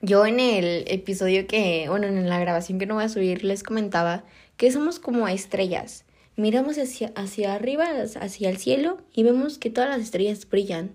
Yo 0.00 0.24
en 0.26 0.40
el 0.40 0.84
episodio 0.88 1.46
que, 1.46 1.86
bueno, 1.88 2.06
en 2.06 2.28
la 2.28 2.38
grabación 2.40 2.78
que 2.78 2.86
no 2.86 2.94
voy 2.94 3.04
a 3.04 3.08
subir, 3.08 3.44
les 3.44 3.62
comentaba 3.62 4.24
que 4.56 4.72
somos 4.72 4.98
como 4.98 5.28
estrellas 5.28 6.04
miramos 6.36 6.78
hacia, 6.78 7.12
hacia 7.14 7.54
arriba, 7.54 7.86
hacia 8.20 8.50
el 8.50 8.58
cielo, 8.58 8.98
y 9.12 9.22
vemos 9.22 9.58
que 9.58 9.70
todas 9.70 9.90
las 9.90 10.00
estrellas 10.00 10.48
brillan. 10.48 10.92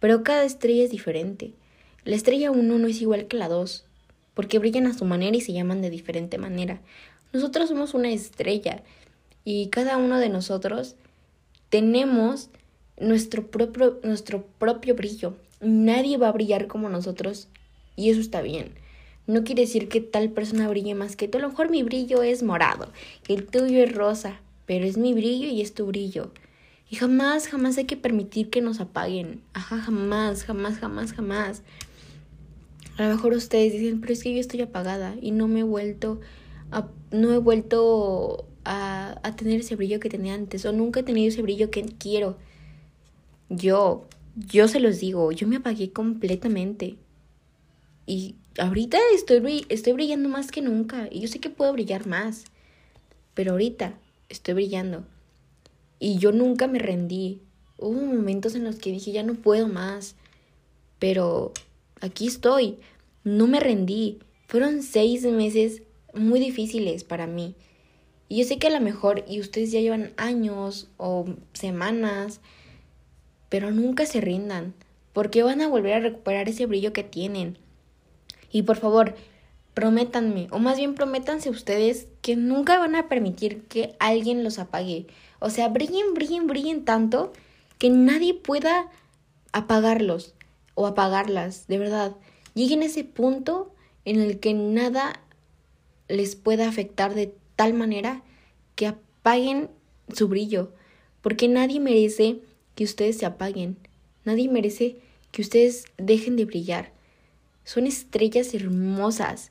Pero 0.00 0.24
cada 0.24 0.44
estrella 0.44 0.82
es 0.82 0.90
diferente. 0.90 1.52
La 2.04 2.16
estrella 2.16 2.50
1 2.50 2.78
no 2.78 2.86
es 2.88 3.00
igual 3.00 3.26
que 3.26 3.36
la 3.36 3.48
2, 3.48 3.84
porque 4.34 4.58
brillan 4.58 4.86
a 4.86 4.94
su 4.94 5.04
manera 5.04 5.36
y 5.36 5.40
se 5.40 5.52
llaman 5.52 5.82
de 5.82 5.90
diferente 5.90 6.38
manera. 6.38 6.80
Nosotros 7.32 7.68
somos 7.68 7.94
una 7.94 8.10
estrella, 8.10 8.82
y 9.44 9.68
cada 9.68 9.96
uno 9.96 10.18
de 10.18 10.28
nosotros 10.28 10.96
tenemos 11.68 12.48
nuestro 12.98 13.46
propio, 13.46 14.00
nuestro 14.02 14.44
propio 14.58 14.94
brillo. 14.94 15.36
Nadie 15.60 16.16
va 16.16 16.28
a 16.28 16.32
brillar 16.32 16.66
como 16.66 16.88
nosotros, 16.88 17.48
y 17.96 18.10
eso 18.10 18.20
está 18.20 18.42
bien. 18.42 18.72
No 19.26 19.44
quiere 19.44 19.62
decir 19.62 19.88
que 19.88 20.00
tal 20.00 20.30
persona 20.30 20.68
brille 20.68 20.94
más 20.94 21.16
que 21.16 21.28
tú. 21.28 21.38
A 21.38 21.42
lo 21.42 21.50
mejor 21.50 21.70
mi 21.70 21.82
brillo 21.82 22.22
es 22.22 22.42
morado, 22.42 22.88
el 23.28 23.46
tuyo 23.46 23.82
es 23.82 23.94
rosa, 23.94 24.40
pero 24.66 24.86
es 24.86 24.96
mi 24.96 25.12
brillo 25.12 25.48
y 25.48 25.60
es 25.60 25.74
tu 25.74 25.86
brillo. 25.86 26.32
Y 26.90 26.96
jamás, 26.96 27.46
jamás 27.46 27.78
hay 27.78 27.84
que 27.84 27.96
permitir 27.96 28.50
que 28.50 28.60
nos 28.60 28.80
apaguen. 28.80 29.40
Ajá, 29.54 29.78
jamás, 29.78 30.42
jamás, 30.42 30.78
jamás, 30.78 31.12
jamás. 31.12 31.62
A 32.98 33.04
lo 33.04 33.10
mejor 33.10 33.32
ustedes 33.32 33.72
dicen, 33.72 34.00
pero 34.00 34.12
es 34.12 34.24
que 34.24 34.34
yo 34.34 34.40
estoy 34.40 34.60
apagada 34.60 35.14
y 35.22 35.30
no 35.30 35.46
me 35.46 35.60
he 35.60 35.62
vuelto 35.62 36.20
a, 36.72 36.88
no 37.12 37.32
he 37.32 37.38
vuelto 37.38 38.44
a, 38.64 39.20
a 39.22 39.36
tener 39.36 39.60
ese 39.60 39.76
brillo 39.76 40.00
que 40.00 40.08
tenía 40.08 40.34
antes 40.34 40.64
o 40.64 40.72
nunca 40.72 41.00
he 41.00 41.02
tenido 41.04 41.28
ese 41.28 41.42
brillo 41.42 41.70
que 41.70 41.84
quiero. 41.84 42.36
Yo, 43.48 44.08
yo 44.34 44.66
se 44.66 44.80
los 44.80 44.98
digo, 44.98 45.30
yo 45.30 45.46
me 45.46 45.56
apagué 45.56 45.92
completamente. 45.92 46.96
Y 48.04 48.34
ahorita 48.58 48.98
estoy, 49.14 49.64
estoy 49.68 49.92
brillando 49.92 50.28
más 50.28 50.50
que 50.50 50.60
nunca 50.60 51.06
y 51.08 51.20
yo 51.20 51.28
sé 51.28 51.38
que 51.38 51.50
puedo 51.50 51.72
brillar 51.72 52.08
más. 52.08 52.46
Pero 53.34 53.52
ahorita 53.52 53.94
estoy 54.28 54.54
brillando. 54.54 55.04
Y 56.00 56.18
yo 56.18 56.32
nunca 56.32 56.66
me 56.66 56.80
rendí. 56.80 57.42
Hubo 57.76 58.00
momentos 58.00 58.56
en 58.56 58.64
los 58.64 58.76
que 58.76 58.90
dije, 58.90 59.12
ya 59.12 59.22
no 59.22 59.34
puedo 59.34 59.68
más. 59.68 60.16
Pero 60.98 61.52
aquí 62.00 62.26
estoy. 62.26 62.78
No 63.22 63.46
me 63.46 63.60
rendí. 63.60 64.18
Fueron 64.48 64.82
seis 64.82 65.22
meses 65.22 65.82
muy 66.12 66.40
difíciles 66.40 67.04
para 67.04 67.28
mí. 67.28 67.54
Y 68.28 68.38
yo 68.38 68.44
sé 68.44 68.58
que 68.58 68.68
a 68.68 68.70
lo 68.70 68.80
mejor, 68.80 69.24
y 69.28 69.40
ustedes 69.40 69.72
ya 69.72 69.80
llevan 69.80 70.12
años 70.16 70.88
o 70.96 71.26
semanas, 71.52 72.40
pero 73.48 73.72
nunca 73.72 74.06
se 74.06 74.20
rindan, 74.20 74.72
porque 75.12 75.42
van 75.42 75.60
a 75.60 75.68
volver 75.68 75.94
a 75.94 76.00
recuperar 76.00 76.48
ese 76.48 76.66
brillo 76.66 76.92
que 76.92 77.02
tienen. 77.02 77.58
Y 78.52 78.62
por 78.62 78.76
favor, 78.76 79.16
prométanme, 79.74 80.46
o 80.52 80.60
más 80.60 80.78
bien 80.78 80.94
prométanse 80.94 81.50
ustedes 81.50 82.06
que 82.30 82.36
nunca 82.36 82.78
van 82.78 82.94
a 82.94 83.08
permitir 83.08 83.64
que 83.64 83.96
alguien 83.98 84.44
los 84.44 84.60
apague. 84.60 85.08
O 85.40 85.50
sea, 85.50 85.66
brillen, 85.68 86.14
brillen, 86.14 86.46
brillen 86.46 86.84
tanto 86.84 87.32
que 87.76 87.90
nadie 87.90 88.34
pueda 88.34 88.88
apagarlos 89.50 90.36
o 90.76 90.86
apagarlas, 90.86 91.66
de 91.66 91.78
verdad. 91.78 92.14
Lleguen 92.54 92.82
a 92.82 92.84
ese 92.84 93.02
punto 93.02 93.74
en 94.04 94.20
el 94.20 94.38
que 94.38 94.54
nada 94.54 95.20
les 96.06 96.36
pueda 96.36 96.68
afectar 96.68 97.16
de 97.16 97.34
tal 97.56 97.74
manera 97.74 98.22
que 98.76 98.86
apaguen 98.86 99.68
su 100.12 100.28
brillo, 100.28 100.72
porque 101.22 101.48
nadie 101.48 101.80
merece 101.80 102.42
que 102.76 102.84
ustedes 102.84 103.18
se 103.18 103.26
apaguen, 103.26 103.76
nadie 104.24 104.48
merece 104.48 104.98
que 105.32 105.42
ustedes 105.42 105.82
dejen 105.98 106.36
de 106.36 106.44
brillar. 106.44 106.92
Son 107.64 107.88
estrellas 107.88 108.54
hermosas 108.54 109.50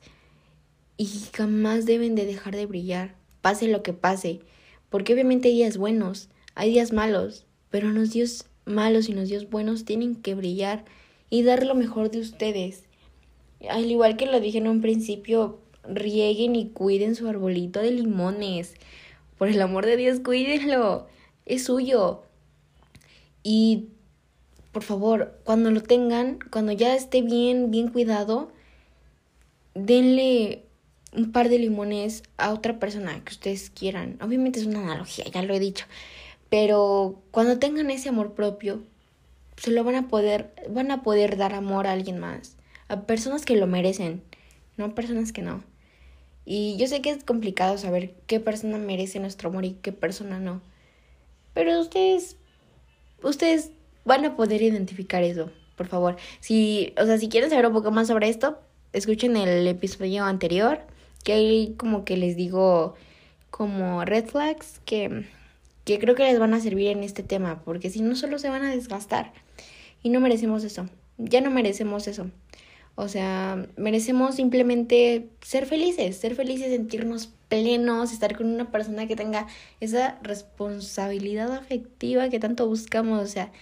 y 1.00 1.08
jamás 1.34 1.86
deben 1.86 2.14
de 2.16 2.26
dejar 2.26 2.58
de 2.58 2.66
brillar, 2.66 3.16
pase 3.42 3.70
lo 3.70 3.84
que 3.84 3.94
pase, 3.94 4.42
porque 4.90 5.14
obviamente 5.14 5.48
hay 5.48 5.56
días 5.56 5.78
buenos, 5.78 6.28
hay 6.56 6.72
días 6.72 6.92
malos, 6.92 7.46
pero 7.70 7.90
los 7.90 8.12
días 8.12 8.50
malos 8.66 9.08
y 9.08 9.14
los 9.14 9.30
días 9.30 9.50
buenos 9.50 9.86
tienen 9.86 10.18
que 10.18 10.36
brillar 10.36 10.84
y 11.30 11.44
dar 11.44 11.66
lo 11.66 11.74
mejor 11.74 12.12
de 12.12 12.20
ustedes. 12.20 12.84
Al 13.70 13.90
igual 13.90 14.18
que 14.18 14.26
lo 14.26 14.42
dije 14.42 14.58
en 14.58 14.68
un 14.68 14.82
principio, 14.82 15.62
rieguen 15.88 16.58
y 16.58 16.68
cuiden 16.68 17.16
su 17.16 17.30
arbolito 17.30 17.80
de 17.80 17.92
limones, 17.92 18.76
Por 19.38 19.48
el 19.48 19.62
amor 19.62 19.86
de 19.86 19.96
Dios, 19.96 20.20
cuídenlo. 20.20 21.08
Es 21.46 21.64
suyo. 21.64 22.24
Y 23.42 23.88
por 24.74 24.84
favor, 24.84 25.40
cuando 25.46 25.72
lo 25.72 25.82
tengan, 25.82 26.40
cuando 26.52 26.74
ya 26.74 26.94
esté 26.94 27.22
bien, 27.22 27.72
bien 27.72 27.88
cuidado, 27.88 28.52
denle 29.76 30.66
un 31.12 31.32
par 31.32 31.50
de 31.50 31.60
limones 31.60 32.24
a 32.38 32.54
otra 32.54 32.80
persona 32.80 33.24
que 33.24 33.34
ustedes 33.34 33.69
quieran. 33.69 34.17
Obviamente 34.22 34.60
es 34.60 34.65
una 34.65 34.82
analogía, 34.82 35.26
ya 35.26 35.41
lo 35.41 35.54
he 35.54 35.60
dicho. 35.60 35.86
Pero 36.50 37.22
cuando 37.32 37.60
tengan 37.60 37.91
ese 37.91 38.10
amor 38.10 38.34
propio, 38.34 38.84
se 39.58 39.72
lo 39.72 39.84
van 39.84 39.95
a 39.95 40.08
poder, 40.08 40.54
van 40.69 40.91
a 40.91 41.04
poder 41.04 41.38
dar 41.38 41.54
amor 41.54 41.88
a 41.88 41.91
alguien 41.91 42.19
más. 42.19 42.56
A 42.88 43.02
personas 43.02 43.45
que 43.45 43.56
lo 43.56 43.67
merecen, 43.67 44.24
no 44.78 44.86
a 44.86 44.95
personas 44.95 45.32
que 45.32 45.41
no. 45.41 45.63
Y 46.45 46.78
yo 46.78 46.88
sé 46.88 47.02
que 47.02 47.12
es 47.12 47.24
complicado 47.24 47.78
saber 47.78 48.15
qué 48.26 48.39
persona 48.39 48.78
merece 48.78 49.19
nuestro 49.19 49.50
amor 49.50 49.65
y 49.65 49.74
qué 49.74 49.91
persona 49.91 50.39
no. 50.39 50.62
Pero 51.54 51.80
ustedes, 51.80 52.38
ustedes 53.22 53.72
van 54.06 54.26
a 54.26 54.36
poder 54.36 54.62
identificar 54.62 55.22
eso, 55.22 55.52
por 55.76 55.88
favor. 55.88 56.17
Si, 56.39 56.93
o 57.00 57.06
sea, 57.06 57.17
si 57.17 57.30
quieren 57.30 57.50
saber 57.50 57.67
un 57.67 57.74
poco 57.74 57.91
más 57.91 58.08
sobre 58.08 58.30
esto, 58.30 58.60
escuchen 58.93 59.38
el 59.38 59.67
episodio 59.67 60.24
anterior, 60.24 60.80
que 61.23 61.34
ahí 61.34 61.75
como 61.77 62.05
que 62.05 62.17
les 62.17 62.36
digo 62.36 62.95
como 63.49 64.05
red 64.05 64.25
flags 64.25 64.79
que, 64.86 65.25
que 65.86 65.99
creo 65.99 66.15
que 66.15 66.23
les 66.23 66.39
van 66.39 66.53
a 66.53 66.60
servir 66.60 66.88
en 66.88 67.03
este 67.03 67.23
tema, 67.23 67.62
porque 67.63 67.89
si 67.89 68.01
no 68.01 68.15
solo 68.15 68.39
se 68.39 68.49
van 68.49 68.63
a 68.63 68.71
desgastar 68.71 69.34
y 70.03 70.10
no 70.10 70.19
merecemos 70.19 70.63
eso, 70.63 70.88
ya 71.17 71.41
no 71.41 71.51
merecemos 71.51 72.08
eso. 72.08 72.29
O 72.95 73.08
sea, 73.08 73.65
merecemos 73.77 74.36
simplemente 74.36 75.29
ser 75.41 75.65
felices, 75.65 76.17
ser 76.17 76.36
felices, 76.36 76.69
sentirnos 76.69 77.29
plenos, 77.47 78.12
estar 78.12 78.36
con 78.36 78.47
una 78.47 78.71
persona 78.71 79.08
que 79.08 79.15
tenga 79.15 79.47
esa 79.79 80.19
responsabilidad 80.21 81.53
afectiva 81.53 82.27
que 82.27 82.39
tanto 82.39 82.67
buscamos. 82.67 83.23
O 83.23 83.27
sea, 83.27 83.53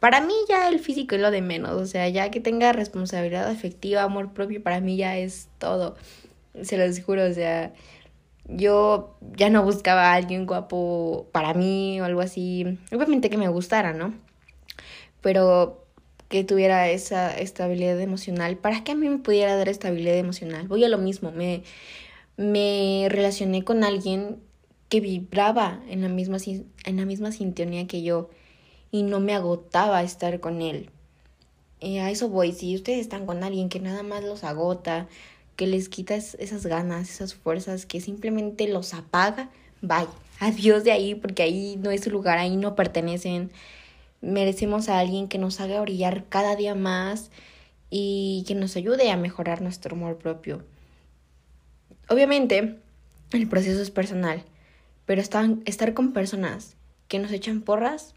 para 0.00 0.22
mí 0.22 0.32
ya 0.48 0.68
el 0.68 0.78
físico 0.78 1.14
es 1.14 1.20
lo 1.20 1.30
de 1.30 1.42
menos. 1.42 1.72
O 1.72 1.84
sea, 1.84 2.08
ya 2.08 2.30
que 2.30 2.40
tenga 2.40 2.72
responsabilidad 2.72 3.50
afectiva, 3.50 4.02
amor 4.02 4.32
propio, 4.32 4.62
para 4.62 4.80
mí 4.80 4.96
ya 4.96 5.18
es 5.18 5.48
todo. 5.58 5.96
Se 6.62 6.76
los 6.76 7.00
juro, 7.00 7.24
o 7.24 7.32
sea, 7.32 7.72
yo 8.48 9.16
ya 9.36 9.50
no 9.50 9.62
buscaba 9.62 10.12
a 10.12 10.14
alguien 10.14 10.46
guapo 10.46 11.28
para 11.32 11.54
mí 11.54 12.00
o 12.00 12.04
algo 12.04 12.20
así. 12.20 12.78
Obviamente 12.92 13.30
que 13.30 13.38
me 13.38 13.48
gustara, 13.48 13.92
¿no? 13.92 14.14
Pero 15.20 15.86
que 16.28 16.44
tuviera 16.44 16.88
esa 16.88 17.36
estabilidad 17.38 18.00
emocional, 18.00 18.56
para 18.56 18.82
que 18.82 18.92
a 18.92 18.94
mí 18.94 19.08
me 19.08 19.18
pudiera 19.18 19.56
dar 19.56 19.68
estabilidad 19.68 20.16
emocional. 20.16 20.66
Voy 20.66 20.84
a 20.84 20.88
lo 20.88 20.98
mismo, 20.98 21.30
me, 21.30 21.62
me 22.36 23.06
relacioné 23.10 23.64
con 23.64 23.84
alguien 23.84 24.40
que 24.88 25.00
vibraba 25.00 25.80
en 25.88 26.02
la, 26.02 26.08
misma, 26.08 26.38
en 26.84 26.96
la 26.96 27.04
misma 27.04 27.32
sintonía 27.32 27.86
que 27.86 28.02
yo 28.02 28.30
y 28.90 29.02
no 29.02 29.20
me 29.20 29.34
agotaba 29.34 30.02
estar 30.02 30.40
con 30.40 30.62
él. 30.62 30.90
Y 31.80 31.98
a 31.98 32.10
eso 32.10 32.28
voy, 32.28 32.52
si 32.52 32.74
ustedes 32.74 33.00
están 33.00 33.26
con 33.26 33.44
alguien 33.44 33.68
que 33.68 33.80
nada 33.80 34.02
más 34.02 34.24
los 34.24 34.44
agota, 34.44 35.08
que 35.56 35.66
les 35.66 35.88
quita 35.88 36.14
esas 36.14 36.66
ganas, 36.66 37.10
esas 37.10 37.34
fuerzas, 37.34 37.86
que 37.86 38.00
simplemente 38.00 38.68
los 38.68 38.94
apaga, 38.94 39.50
bye, 39.82 40.06
adiós 40.38 40.84
de 40.84 40.92
ahí, 40.92 41.14
porque 41.14 41.42
ahí 41.42 41.76
no 41.82 41.90
es 41.90 42.02
su 42.02 42.10
lugar, 42.10 42.38
ahí 42.38 42.56
no 42.56 42.74
pertenecen 42.74 43.50
merecemos 44.20 44.88
a 44.88 44.98
alguien 44.98 45.28
que 45.28 45.38
nos 45.38 45.60
haga 45.60 45.80
brillar 45.80 46.24
cada 46.28 46.56
día 46.56 46.74
más 46.74 47.30
y 47.90 48.44
que 48.46 48.54
nos 48.54 48.76
ayude 48.76 49.10
a 49.10 49.16
mejorar 49.16 49.62
nuestro 49.62 49.94
amor 49.94 50.18
propio. 50.18 50.64
Obviamente, 52.08 52.78
el 53.32 53.48
proceso 53.48 53.80
es 53.80 53.90
personal, 53.90 54.44
pero 55.04 55.20
estar, 55.20 55.48
estar 55.64 55.94
con 55.94 56.12
personas 56.12 56.76
que 57.08 57.18
nos 57.18 57.32
echan 57.32 57.60
porras 57.60 58.14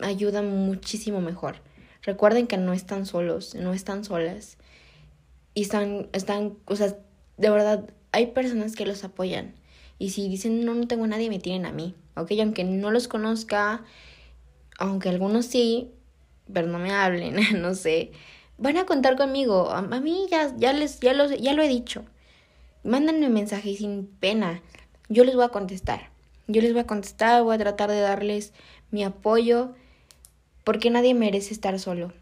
ayuda 0.00 0.42
muchísimo 0.42 1.20
mejor. 1.20 1.56
Recuerden 2.02 2.46
que 2.46 2.56
no 2.56 2.72
están 2.72 3.06
solos, 3.06 3.54
no 3.54 3.72
están 3.72 4.04
solas. 4.04 4.58
Y 5.54 5.62
están, 5.62 6.08
están, 6.12 6.56
o 6.66 6.76
sea, 6.76 6.96
de 7.36 7.50
verdad, 7.50 7.88
hay 8.12 8.28
personas 8.28 8.76
que 8.76 8.86
los 8.86 9.04
apoyan. 9.04 9.54
Y 9.98 10.10
si 10.10 10.28
dicen, 10.28 10.64
no, 10.64 10.74
no 10.74 10.86
tengo 10.86 11.04
a 11.04 11.08
nadie, 11.08 11.30
me 11.30 11.38
tienen 11.38 11.66
a 11.66 11.72
mí. 11.72 11.94
Ok, 12.16 12.32
aunque 12.40 12.64
no 12.64 12.90
los 12.90 13.08
conozca, 13.08 13.84
aunque 14.78 15.08
algunos 15.08 15.46
sí, 15.46 15.90
pero 16.52 16.66
no 16.66 16.78
me 16.78 16.92
hablen, 16.92 17.36
no 17.62 17.74
sé, 17.74 18.12
van 18.58 18.76
a 18.76 18.86
contar 18.86 19.16
conmigo. 19.16 19.70
A, 19.70 19.82
mí 19.82 20.26
ya, 20.30 20.54
ya, 20.56 20.72
les, 20.72 21.00
ya, 21.00 21.12
los, 21.12 21.36
ya 21.38 21.52
lo 21.54 21.62
he 21.62 21.68
dicho. 21.68 22.04
Mándenme 22.82 23.28
mensaje 23.28 23.74
sin 23.76 24.06
pena. 24.06 24.60
Yo 25.08 25.24
les 25.24 25.34
voy 25.34 25.44
a 25.44 25.48
contestar. 25.48 26.10
Yo 26.46 26.60
les 26.60 26.72
voy 26.72 26.82
a 26.82 26.86
contestar, 26.86 27.42
voy 27.42 27.54
a 27.54 27.58
tratar 27.58 27.90
de 27.90 28.00
darles 28.00 28.52
mi 28.90 29.02
apoyo, 29.02 29.74
porque 30.62 30.90
nadie 30.90 31.14
merece 31.14 31.54
estar 31.54 31.78
solo. 31.78 32.12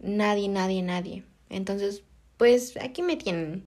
Nadie, 0.00 0.48
nadie, 0.48 0.82
nadie. 0.82 1.24
Entonces, 1.48 2.02
pues 2.38 2.78
aquí 2.80 3.02
me 3.02 3.16
tienen. 3.16 3.66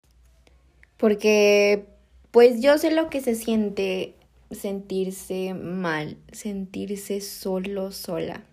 Porque, 0.98 1.86
pues 2.32 2.62
yo 2.62 2.78
sé 2.78 2.92
lo 2.92 3.10
que 3.10 3.22
se 3.22 3.36
siente 3.36 4.16
sentirse 4.52 5.54
mal, 5.54 6.18
sentirse 6.32 7.22
solo, 7.22 7.92
sola. 7.92 8.44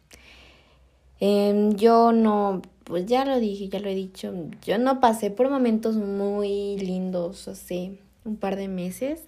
Em, 1.21 1.75
yo 1.77 2.13
no, 2.13 2.63
pues 2.85 3.07
ya 3.07 3.25
lo 3.25 3.39
dije, 3.39 3.69
ya 3.69 3.79
lo 3.79 3.89
he 3.89 3.95
dicho, 3.95 4.35
yo 4.65 4.79
no 4.79 5.01
pasé 5.01 5.31
por 5.31 5.49
momentos 5.49 5.97
muy 5.97 6.77
lindos 6.79 7.49
hace 7.49 7.99
un 8.25 8.37
par 8.37 8.57
de 8.57 8.69
meses. 8.69 9.21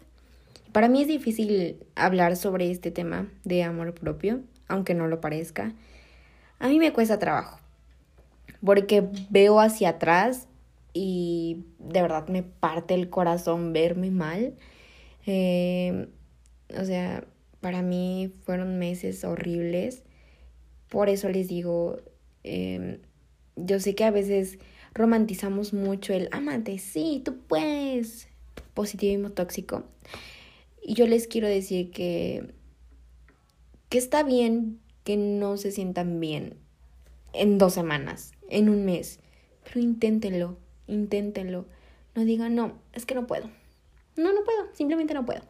Para 0.73 0.89
mí 0.89 1.03
es 1.03 1.09
difícil 1.09 1.77
hablar 1.95 2.37
sobre 2.37 2.71
este 2.71 2.91
tema 2.91 3.29
de 3.45 3.63
amor 3.63 3.95
propio, 3.95 4.41
aunque 4.67 4.95
no 4.95 5.07
lo 5.07 5.21
parezca. 5.21 5.73
A 6.59 6.69
mí 6.69 6.79
me 6.81 6.93
cuesta 6.93 7.19
trabajo, 7.21 7.61
porque 8.65 9.09
veo 9.31 9.61
hacia 9.61 9.91
atrás 9.91 10.49
y 10.95 11.67
de 11.81 12.01
verdad 12.01 12.29
me 12.29 12.45
parte 12.45 12.95
el 12.95 13.11
corazón 13.11 13.73
verme 13.73 14.11
mal. 14.11 14.55
Eh, 15.27 16.09
o 16.79 16.85
sea, 16.85 17.27
para 17.61 17.83
mí 17.83 18.33
fueron 18.45 18.79
meses 18.79 19.25
horribles. 19.25 20.05
Por 20.89 21.09
eso 21.09 21.29
les 21.29 21.49
digo, 21.49 21.99
em, 22.45 23.01
yo 23.57 23.81
sé 23.81 23.95
que 23.95 24.05
a 24.05 24.11
veces 24.13 24.59
romantizamos 24.95 25.75
mucho 25.75 26.13
el 26.13 26.29
amante, 26.31 26.79
sí, 26.79 27.21
tú 27.25 27.39
puedes, 27.49 28.29
positivismo 28.75 29.31
tóxico. 29.31 29.85
Y 30.83 30.95
yo 30.95 31.07
les 31.07 31.27
quiero 31.27 31.49
decir 31.49 31.91
que, 31.91 32.53
que 33.89 33.99
está 33.99 34.23
bien 34.23 34.79
que 35.03 35.17
no 35.17 35.57
se 35.57 35.73
sientan 35.73 36.21
bien 36.21 36.57
en 37.33 37.59
dos 37.59 37.75
semanas, 37.75 38.33
en 38.49 38.69
un 38.69 38.85
mes, 38.85 39.19
pero 39.65 39.81
inténtenlo, 39.81 40.59
inténtenlo. 40.87 41.67
No 42.15 42.25
digan, 42.25 42.55
no, 42.55 42.79
es 42.93 43.07
que 43.07 43.15
no 43.15 43.27
puedo. 43.27 43.51
No, 44.17 44.33
no 44.33 44.45
puedo, 44.45 44.69
simplemente 44.73 45.15
no 45.15 45.27
puedo. 45.27 45.43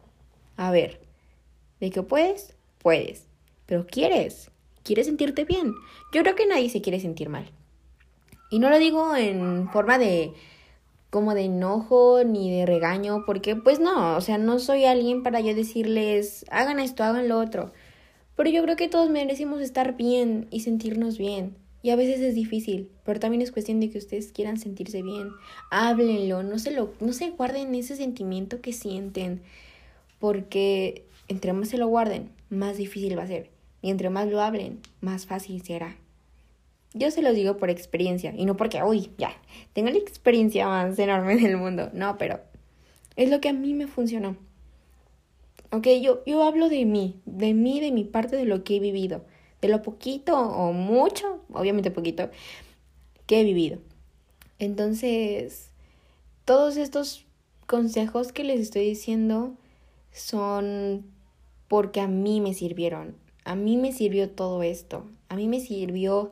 A 0.57 0.71
ver, 0.71 0.99
de 1.79 1.91
que 1.91 2.01
puedes, 2.03 2.55
puedes. 2.79 3.27
Pero 3.65 3.85
quieres, 3.85 4.51
quieres 4.83 5.07
sentirte 5.07 5.45
bien. 5.45 5.73
Yo 6.13 6.21
creo 6.21 6.35
que 6.35 6.47
nadie 6.47 6.69
se 6.69 6.81
quiere 6.81 6.99
sentir 6.99 7.29
mal. 7.29 7.51
Y 8.49 8.59
no 8.59 8.69
lo 8.69 8.79
digo 8.79 9.15
en 9.15 9.69
forma 9.69 9.97
de 9.97 10.33
como 11.09 11.33
de 11.33 11.43
enojo 11.43 12.23
ni 12.25 12.51
de 12.51 12.65
regaño, 12.65 13.23
porque 13.25 13.55
pues 13.55 13.79
no, 13.79 14.17
o 14.17 14.21
sea, 14.21 14.37
no 14.37 14.59
soy 14.59 14.83
alguien 14.83 15.23
para 15.23 15.39
yo 15.39 15.55
decirles, 15.55 16.45
hagan 16.51 16.79
esto, 16.79 17.03
hagan 17.03 17.29
lo 17.29 17.39
otro. 17.39 17.71
Pero 18.35 18.49
yo 18.49 18.61
creo 18.63 18.75
que 18.75 18.89
todos 18.89 19.09
merecemos 19.09 19.61
estar 19.61 19.95
bien 19.95 20.47
y 20.51 20.59
sentirnos 20.59 21.17
bien. 21.17 21.55
Y 21.85 21.91
a 21.91 21.95
veces 21.95 22.19
es 22.19 22.33
difícil, 22.33 22.89
pero 23.03 23.19
también 23.19 23.43
es 23.43 23.51
cuestión 23.51 23.79
de 23.79 23.91
que 23.91 23.99
ustedes 23.99 24.31
quieran 24.31 24.57
sentirse 24.57 25.03
bien. 25.03 25.29
Háblenlo, 25.69 26.41
no 26.41 26.57
se 26.57 26.71
lo 26.71 26.91
no 26.99 27.13
se 27.13 27.29
guarden 27.29 27.75
ese 27.75 27.95
sentimiento 27.95 28.59
que 28.59 28.73
sienten, 28.73 29.43
porque 30.17 31.05
entre 31.27 31.53
más 31.53 31.69
se 31.69 31.77
lo 31.77 31.85
guarden, 31.85 32.31
más 32.49 32.77
difícil 32.77 33.15
va 33.15 33.21
a 33.21 33.27
ser. 33.27 33.51
Y 33.83 33.91
entre 33.91 34.09
más 34.09 34.27
lo 34.27 34.41
hablen, 34.41 34.79
más 34.99 35.27
fácil 35.27 35.61
será. 35.61 35.95
Yo 36.95 37.11
se 37.11 37.21
los 37.21 37.35
digo 37.35 37.57
por 37.57 37.69
experiencia 37.69 38.33
y 38.35 38.45
no 38.45 38.57
porque, 38.57 38.81
uy, 38.81 39.11
ya, 39.19 39.39
tengo 39.73 39.91
la 39.91 39.99
experiencia 39.99 40.65
más 40.65 40.97
enorme 40.97 41.35
del 41.35 41.55
mundo. 41.55 41.91
No, 41.93 42.17
pero 42.17 42.39
es 43.15 43.29
lo 43.29 43.39
que 43.41 43.49
a 43.49 43.53
mí 43.53 43.75
me 43.75 43.85
funcionó. 43.85 44.37
Ok, 45.69 45.85
yo, 46.01 46.23
yo 46.25 46.41
hablo 46.41 46.67
de 46.67 46.83
mí, 46.85 47.21
de 47.25 47.53
mí, 47.53 47.79
de 47.79 47.91
mi 47.91 48.05
parte, 48.05 48.37
de 48.37 48.45
lo 48.45 48.63
que 48.63 48.77
he 48.77 48.79
vivido, 48.79 49.23
de 49.65 49.71
lo 49.71 49.81
poquito 49.81 50.37
o 50.37 50.71
mucho, 50.73 51.41
obviamente 51.51 51.91
poquito, 51.91 52.29
que 53.25 53.41
he 53.41 53.43
vivido. 53.43 53.79
Entonces, 54.59 55.71
todos 56.45 56.77
estos 56.77 57.25
consejos 57.65 58.31
que 58.31 58.43
les 58.43 58.59
estoy 58.59 58.85
diciendo 58.85 59.55
son 60.11 61.05
porque 61.67 61.99
a 61.99 62.07
mí 62.07 62.41
me 62.41 62.53
sirvieron. 62.53 63.15
A 63.43 63.55
mí 63.55 63.77
me 63.77 63.91
sirvió 63.91 64.29
todo 64.29 64.63
esto. 64.63 65.05
A 65.29 65.35
mí 65.35 65.47
me 65.47 65.59
sirvió 65.59 66.31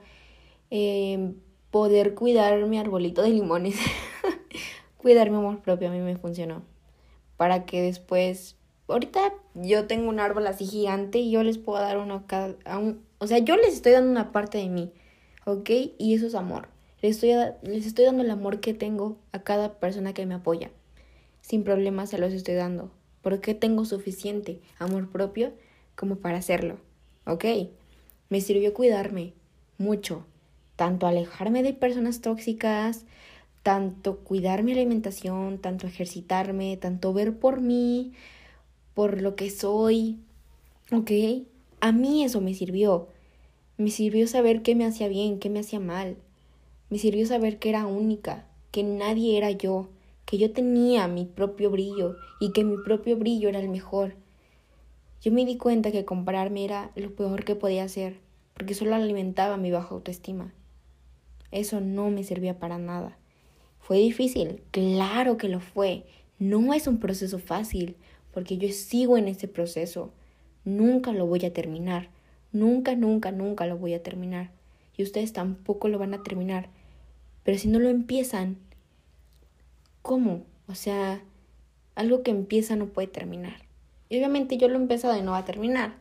eh, 0.70 1.34
poder 1.72 2.14
cuidar 2.14 2.66
mi 2.68 2.78
arbolito 2.78 3.24
de 3.24 3.32
limones. 3.32 3.76
cuidar 4.98 5.32
mi 5.32 5.38
amor 5.38 5.60
propio 5.62 5.90
a 5.90 5.92
mí 5.92 6.00
me 6.00 6.16
funcionó. 6.18 6.62
Para 7.36 7.66
que 7.66 7.82
después 7.82 8.56
ahorita 8.88 9.34
yo 9.54 9.88
tengo 9.88 10.10
un 10.10 10.20
árbol 10.20 10.48
así 10.48 10.66
gigante 10.66 11.20
y 11.20 11.32
yo 11.32 11.44
les 11.44 11.58
puedo 11.58 11.82
dar 11.82 11.98
uno 11.98 12.16
a 12.16 12.28
cada, 12.28 12.78
un, 12.78 13.02
o 13.24 13.28
sea, 13.28 13.38
yo 13.38 13.56
les 13.56 13.74
estoy 13.74 13.94
dando 13.94 14.12
una 14.12 14.34
parte 14.34 14.58
de 14.58 14.68
mí, 14.68 14.92
¿ok? 15.46 15.70
Y 15.98 16.14
eso 16.14 16.28
es 16.28 16.36
amor. 16.36 16.68
Les 17.02 17.16
estoy, 17.16 17.32
les 17.62 17.86
estoy 17.86 18.04
dando 18.04 18.22
el 18.22 18.30
amor 18.30 18.60
que 18.60 18.74
tengo 18.74 19.18
a 19.32 19.44
cada 19.44 19.80
persona 19.80 20.14
que 20.14 20.26
me 20.26 20.34
apoya. 20.34 20.72
Sin 21.42 21.64
problemas 21.64 22.10
se 22.10 22.18
los 22.18 22.34
estoy 22.34 22.56
dando. 22.56 22.92
Porque 23.22 23.54
tengo 23.54 23.86
suficiente 23.86 24.60
amor 24.78 25.10
propio 25.10 25.54
como 25.96 26.18
para 26.18 26.40
hacerlo, 26.40 26.80
¿ok? 27.26 27.46
Me 28.28 28.42
sirvió 28.42 28.74
cuidarme 28.74 29.32
mucho, 29.78 30.26
tanto 30.76 31.08
alejarme 31.08 31.64
de 31.64 31.72
personas 31.72 32.20
tóxicas, 32.20 33.06
tanto 33.62 34.20
cuidar 34.20 34.64
mi 34.64 34.74
alimentación, 34.74 35.60
tanto 35.60 35.88
ejercitarme, 35.88 36.76
tanto 36.76 37.14
ver 37.14 37.40
por 37.40 37.62
mí, 37.62 38.12
por 38.94 39.22
lo 39.22 39.38
que 39.38 39.50
soy, 39.50 40.20
¿ok? 40.92 41.12
A 41.80 41.94
mí 41.94 42.26
eso 42.26 42.42
me 42.42 42.54
sirvió. 42.54 43.13
Me 43.84 43.92
sirvió 43.92 44.28
saber 44.28 44.62
qué 44.62 44.76
me 44.76 44.86
hacía 44.86 45.10
bien, 45.10 45.40
qué 45.40 45.50
me 45.50 45.60
hacía 45.60 45.82
mal. 45.82 46.16
Me 46.90 46.98
sirvió 46.98 47.26
saber 47.26 47.60
que 47.60 47.68
era 47.68 47.86
única, 47.86 48.48
que 48.72 48.82
nadie 48.82 49.38
era 49.38 49.52
yo, 49.52 49.90
que 50.24 50.38
yo 50.38 50.54
tenía 50.54 51.10
mi 51.10 51.26
propio 51.26 51.70
brillo 51.70 52.16
y 52.40 52.54
que 52.54 52.64
mi 52.64 52.78
propio 52.78 53.18
brillo 53.18 53.50
era 53.50 53.60
el 53.60 53.68
mejor. 53.68 54.16
Yo 55.22 55.34
me 55.34 55.44
di 55.44 55.58
cuenta 55.58 55.92
que 55.92 56.06
compararme 56.06 56.64
era 56.64 56.92
lo 56.96 57.14
peor 57.14 57.44
que 57.44 57.58
podía 57.58 57.84
hacer, 57.84 58.22
porque 58.54 58.74
solo 58.74 58.96
alimentaba 58.96 59.58
mi 59.58 59.70
baja 59.70 59.94
autoestima. 59.94 60.54
Eso 61.52 61.82
no 61.82 62.10
me 62.10 62.24
servía 62.24 62.60
para 62.60 62.78
nada. 62.78 63.18
¿Fue 63.82 63.98
difícil? 63.98 64.64
Claro 64.72 65.36
que 65.36 65.50
lo 65.50 65.60
fue. 65.60 66.06
No 66.40 66.74
es 66.74 66.88
un 66.88 67.00
proceso 67.02 67.38
fácil, 67.38 67.98
porque 68.32 68.58
yo 68.58 68.70
sigo 68.70 69.18
en 69.18 69.28
ese 69.28 69.50
proceso. 69.50 70.14
Nunca 70.64 71.12
lo 71.12 71.26
voy 71.26 71.44
a 71.44 71.52
terminar. 71.52 72.14
Nunca, 72.54 72.96
nunca, 72.96 73.32
nunca 73.32 73.66
lo 73.66 73.78
voy 73.78 73.94
a 73.94 74.04
terminar. 74.04 74.52
Y 74.96 75.04
ustedes 75.04 75.34
tampoco 75.34 75.90
lo 75.90 76.00
van 76.00 76.14
a 76.14 76.24
terminar. 76.24 76.70
Pero 77.44 77.58
si 77.58 77.68
no 77.68 77.80
lo 77.80 77.90
empiezan, 77.90 78.58
¿cómo? 80.02 80.44
O 80.68 80.76
sea, 80.76 81.22
algo 81.96 82.24
que 82.24 82.32
empieza 82.32 82.76
no 82.76 82.88
puede 82.88 83.08
terminar. 83.08 83.64
Y 84.10 84.18
obviamente 84.18 84.58
yo 84.58 84.68
lo 84.68 84.76
he 84.76 84.82
empezado 84.82 85.18
y 85.18 85.22
no 85.22 85.32
va 85.32 85.40
a 85.40 85.46
terminar. 85.46 85.96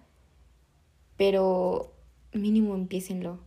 Pero 1.16 1.92
mínimo 2.32 2.74
empiecenlo. 2.74 3.38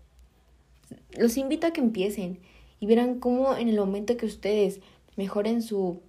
Los 1.18 1.38
invito 1.38 1.68
a 1.68 1.72
que 1.72 1.82
empiecen 1.82 2.40
y 2.80 2.88
verán 2.88 3.20
cómo 3.20 3.56
en 3.56 3.70
el 3.70 3.78
momento 3.78 4.18
que 4.18 4.26
ustedes 4.26 4.80
mejoren 5.16 5.62
su 5.62 6.02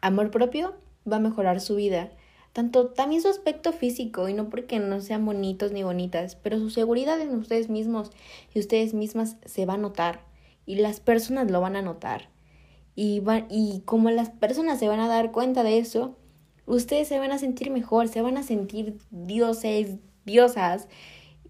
amor 0.00 0.30
propio, 0.30 0.74
va 1.10 1.16
a 1.16 1.20
mejorar 1.20 1.60
su 1.60 1.76
vida. 1.76 2.10
Tanto 2.54 2.86
también 2.86 3.20
su 3.20 3.28
aspecto 3.28 3.74
físico, 3.74 4.30
y 4.30 4.32
no 4.32 4.48
porque 4.48 4.78
no 4.78 5.02
sean 5.02 5.26
bonitos 5.26 5.72
ni 5.72 5.82
bonitas, 5.82 6.36
pero 6.36 6.58
su 6.58 6.70
seguridad 6.70 7.20
en 7.20 7.34
ustedes 7.34 7.68
mismos 7.68 8.10
y 8.54 8.60
ustedes 8.60 8.94
mismas 8.94 9.36
se 9.44 9.66
va 9.66 9.74
a 9.74 9.76
notar. 9.76 10.22
Y 10.64 10.76
las 10.76 11.00
personas 11.00 11.50
lo 11.50 11.60
van 11.60 11.76
a 11.76 11.82
notar. 11.82 12.30
Y, 12.96 13.22
y 13.50 13.82
como 13.84 14.10
las 14.10 14.30
personas 14.30 14.78
se 14.78 14.88
van 14.88 15.00
a 15.00 15.08
dar 15.08 15.30
cuenta 15.30 15.62
de 15.62 15.76
eso, 15.76 16.16
ustedes 16.64 17.08
se 17.08 17.18
van 17.18 17.32
a 17.32 17.38
sentir 17.38 17.70
mejor, 17.70 18.08
se 18.08 18.22
van 18.22 18.38
a 18.38 18.42
sentir 18.42 18.96
dioses, 19.10 19.98
diosas. 20.24 20.88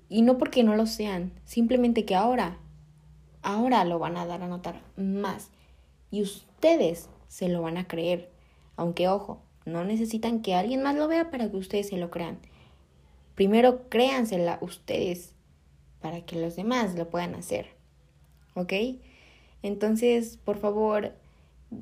Y 0.08 0.22
no 0.22 0.38
porque 0.38 0.64
no 0.64 0.74
lo 0.74 0.86
sean, 0.86 1.30
simplemente 1.44 2.04
que 2.04 2.16
ahora 2.16 2.58
ahora 3.44 3.84
lo 3.84 3.98
van 3.98 4.16
a 4.16 4.26
dar 4.26 4.42
a 4.42 4.48
notar 4.48 4.80
más 4.96 5.50
y 6.10 6.22
ustedes 6.22 7.08
se 7.28 7.48
lo 7.48 7.62
van 7.62 7.76
a 7.76 7.86
creer. 7.86 8.30
Aunque 8.76 9.08
ojo, 9.08 9.42
no 9.64 9.85
necesitan 9.85 10.42
que 10.42 10.55
alguien 10.55 10.83
más 10.83 10.96
lo 10.96 11.09
vea 11.09 11.31
para 11.31 11.50
que 11.50 11.57
ustedes 11.57 11.88
se 11.88 11.96
lo 11.96 12.11
crean. 12.11 12.38
Primero 13.35 13.88
créansela 13.88 14.59
ustedes 14.61 15.33
para 16.00 16.20
que 16.20 16.40
los 16.40 16.57
demás 16.57 16.94
lo 16.94 17.09
puedan 17.09 17.35
hacer. 17.35 17.68
¿Ok? 18.55 18.72
Entonces, 19.62 20.38
por 20.44 20.59
favor, 20.59 21.12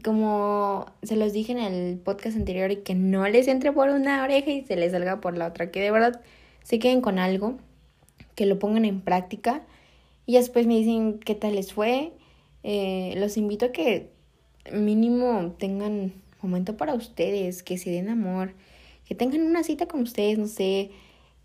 como 0.04 0.86
se 1.02 1.16
los 1.16 1.32
dije 1.32 1.52
en 1.52 1.58
el 1.58 1.98
podcast 1.98 2.36
anterior 2.36 2.70
y 2.70 2.76
que 2.76 2.94
no 2.94 3.26
les 3.28 3.48
entre 3.48 3.72
por 3.72 3.90
una 3.90 4.22
oreja 4.22 4.50
y 4.50 4.64
se 4.64 4.76
les 4.76 4.92
salga 4.92 5.20
por 5.20 5.36
la 5.36 5.48
otra, 5.48 5.70
que 5.70 5.80
de 5.80 5.90
verdad 5.90 6.20
se 6.62 6.78
queden 6.78 7.00
con 7.00 7.18
algo, 7.18 7.58
que 8.34 8.46
lo 8.46 8.58
pongan 8.58 8.84
en 8.84 9.00
práctica 9.00 9.62
y 10.24 10.34
después 10.34 10.66
me 10.66 10.76
dicen 10.76 11.18
qué 11.18 11.34
tal 11.34 11.56
les 11.56 11.72
fue. 11.72 12.12
Eh, 12.62 13.14
los 13.16 13.36
invito 13.36 13.66
a 13.66 13.72
que 13.72 14.10
mínimo 14.72 15.54
tengan 15.58 16.21
momento 16.42 16.76
para 16.76 16.94
ustedes, 16.94 17.62
que 17.62 17.78
se 17.78 17.90
den 17.90 18.08
amor, 18.08 18.54
que 19.06 19.14
tengan 19.14 19.42
una 19.42 19.62
cita 19.62 19.86
con 19.86 20.02
ustedes, 20.02 20.38
no 20.38 20.46
sé, 20.46 20.90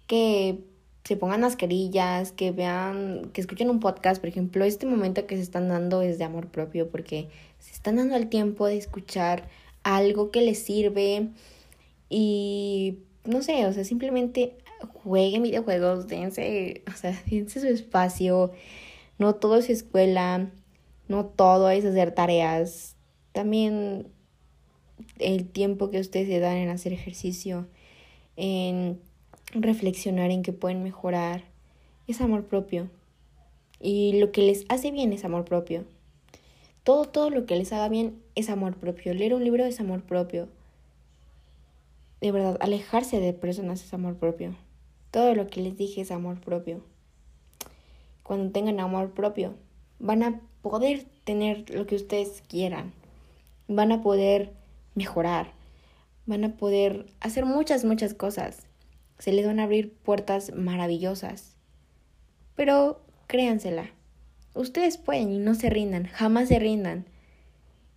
que 0.07 0.59
se 1.03 1.15
pongan 1.15 1.41
mascarillas, 1.41 2.31
que 2.31 2.51
vean, 2.51 3.29
que 3.33 3.41
escuchen 3.41 3.69
un 3.69 3.79
podcast, 3.79 4.19
por 4.19 4.29
ejemplo, 4.29 4.65
este 4.65 4.85
momento 4.85 5.25
que 5.25 5.37
se 5.37 5.41
están 5.41 5.69
dando 5.69 6.01
es 6.01 6.17
de 6.17 6.25
amor 6.25 6.47
propio 6.47 6.89
porque 6.89 7.29
se 7.59 7.71
están 7.71 7.95
dando 7.95 8.15
el 8.15 8.27
tiempo 8.27 8.67
de 8.67 8.77
escuchar 8.77 9.47
algo 9.83 10.31
que 10.31 10.41
les 10.41 10.59
sirve 10.59 11.29
y 12.09 12.99
no 13.23 13.41
sé, 13.41 13.65
o 13.65 13.73
sea, 13.73 13.83
simplemente 13.83 14.57
jueguen 15.03 15.43
videojuegos, 15.43 16.07
dense, 16.07 16.83
o 16.87 16.97
sea, 16.97 17.21
dense 17.29 17.59
su 17.59 17.67
espacio. 17.67 18.51
No 19.17 19.35
todo 19.35 19.57
es 19.57 19.69
escuela, 19.69 20.51
no 21.07 21.25
todo 21.25 21.69
es 21.69 21.85
hacer 21.85 22.13
tareas. 22.13 22.95
También 23.31 24.07
el 25.19 25.47
tiempo 25.47 25.89
que 25.89 25.99
ustedes 25.99 26.27
se 26.27 26.39
dan 26.39 26.57
en 26.57 26.69
hacer 26.69 26.93
ejercicio, 26.93 27.67
en 28.35 28.99
reflexionar 29.51 30.31
en 30.31 30.43
que 30.43 30.53
pueden 30.53 30.83
mejorar, 30.83 31.43
es 32.07 32.21
amor 32.21 32.45
propio. 32.45 32.89
Y 33.79 34.19
lo 34.19 34.31
que 34.31 34.41
les 34.41 34.65
hace 34.69 34.91
bien 34.91 35.13
es 35.13 35.25
amor 35.25 35.45
propio. 35.45 35.85
Todo, 36.83 37.05
todo 37.05 37.29
lo 37.29 37.45
que 37.45 37.55
les 37.55 37.73
haga 37.73 37.89
bien 37.89 38.21
es 38.35 38.49
amor 38.49 38.77
propio. 38.77 39.13
Leer 39.13 39.33
un 39.33 39.43
libro 39.43 39.65
es 39.65 39.79
amor 39.79 40.03
propio. 40.03 40.47
De 42.21 42.31
verdad, 42.31 42.57
alejarse 42.61 43.19
de 43.19 43.33
personas 43.33 43.83
es 43.83 43.93
amor 43.93 44.15
propio. 44.15 44.55
Todo 45.11 45.35
lo 45.35 45.47
que 45.47 45.61
les 45.61 45.77
dije 45.77 46.01
es 46.01 46.11
amor 46.11 46.39
propio. 46.39 46.81
Cuando 48.23 48.51
tengan 48.51 48.79
amor 48.79 49.11
propio, 49.11 49.53
van 49.99 50.23
a 50.23 50.41
poder 50.61 51.05
tener 51.23 51.69
lo 51.69 51.85
que 51.85 51.95
ustedes 51.95 52.43
quieran. 52.47 52.93
Van 53.67 53.91
a 53.91 54.01
poder 54.01 54.53
mejorar. 54.97 55.53
Van 56.25 56.43
a 56.43 56.57
poder 56.57 57.05
hacer 57.21 57.45
muchas, 57.45 57.85
muchas 57.85 58.13
cosas. 58.13 58.67
Se 59.19 59.31
les 59.31 59.45
van 59.45 59.59
a 59.59 59.63
abrir 59.63 59.93
puertas 59.93 60.51
maravillosas. 60.53 61.55
Pero 62.55 62.99
créansela. 63.27 63.91
Ustedes 64.53 64.97
pueden 64.97 65.31
y 65.31 65.39
no 65.39 65.55
se 65.55 65.69
rindan. 65.69 66.07
Jamás 66.07 66.49
se 66.49 66.59
rindan. 66.59 67.05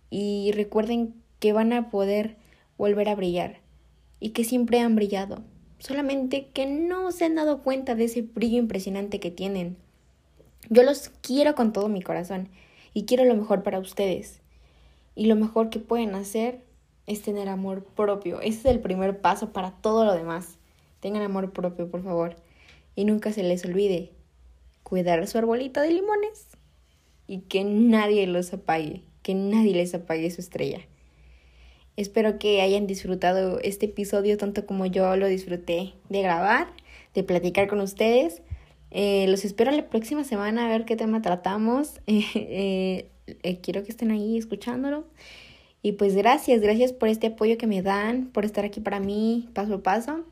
Y 0.09 0.51
recuerden 0.53 1.15
que 1.39 1.51
van 1.51 1.73
a 1.73 1.89
poder 1.89 2.37
volver 2.77 3.09
a 3.09 3.15
brillar. 3.15 3.59
Y 4.19 4.29
que 4.29 4.45
siempre 4.45 4.79
han 4.79 4.95
brillado 4.95 5.43
solamente 5.81 6.47
que 6.53 6.67
no 6.67 7.11
se 7.11 7.25
han 7.25 7.35
dado 7.35 7.63
cuenta 7.63 7.95
de 7.95 8.05
ese 8.05 8.21
brillo 8.21 8.59
impresionante 8.59 9.19
que 9.19 9.31
tienen. 9.31 9.77
Yo 10.69 10.83
los 10.83 11.09
quiero 11.21 11.55
con 11.55 11.73
todo 11.73 11.89
mi 11.89 12.01
corazón 12.01 12.49
y 12.93 13.05
quiero 13.05 13.25
lo 13.25 13.35
mejor 13.35 13.63
para 13.63 13.79
ustedes. 13.79 14.39
Y 15.15 15.25
lo 15.25 15.35
mejor 15.35 15.69
que 15.69 15.79
pueden 15.79 16.15
hacer 16.15 16.61
es 17.11 17.21
tener 17.21 17.49
amor 17.49 17.83
propio. 17.83 18.39
Ese 18.39 18.59
es 18.59 18.65
el 18.65 18.79
primer 18.79 19.19
paso 19.19 19.51
para 19.51 19.71
todo 19.71 20.05
lo 20.05 20.13
demás. 20.13 20.57
Tengan 21.01 21.23
amor 21.23 21.51
propio, 21.51 21.89
por 21.89 22.03
favor. 22.03 22.35
Y 22.95 23.05
nunca 23.05 23.33
se 23.33 23.43
les 23.43 23.65
olvide 23.65 24.11
cuidar 24.83 25.25
su 25.27 25.37
arbolito 25.37 25.81
de 25.81 25.91
limones 25.91 26.47
y 27.27 27.41
que 27.41 27.63
nadie 27.63 28.27
los 28.27 28.53
apague, 28.53 29.03
que 29.23 29.35
nadie 29.35 29.73
les 29.73 29.93
apague 29.93 30.31
su 30.31 30.41
estrella. 30.41 30.79
Espero 31.97 32.39
que 32.39 32.61
hayan 32.61 32.87
disfrutado 32.87 33.59
este 33.59 33.87
episodio 33.87 34.37
tanto 34.37 34.65
como 34.65 34.85
yo 34.85 35.15
lo 35.17 35.27
disfruté 35.27 35.93
de 36.09 36.21
grabar, 36.21 36.67
de 37.13 37.23
platicar 37.23 37.67
con 37.67 37.81
ustedes. 37.81 38.41
Eh, 38.89 39.25
los 39.27 39.43
espero 39.45 39.71
la 39.71 39.89
próxima 39.89 40.23
semana 40.23 40.65
a 40.65 40.69
ver 40.69 40.85
qué 40.85 40.95
tema 40.95 41.21
tratamos. 41.21 41.99
Eh, 42.07 43.09
eh, 43.43 43.61
quiero 43.61 43.83
que 43.83 43.91
estén 43.91 44.11
ahí 44.11 44.37
escuchándolo. 44.37 45.05
Y 45.81 45.93
pues 45.93 46.15
gracias, 46.15 46.61
gracias 46.61 46.93
por 46.93 47.09
este 47.09 47.27
apoyo 47.27 47.57
que 47.57 47.67
me 47.67 47.81
dan, 47.81 48.27
por 48.27 48.45
estar 48.45 48.65
aquí 48.65 48.79
para 48.79 48.99
mí 48.99 49.49
paso 49.53 49.75
a 49.75 49.83
paso. 49.83 50.25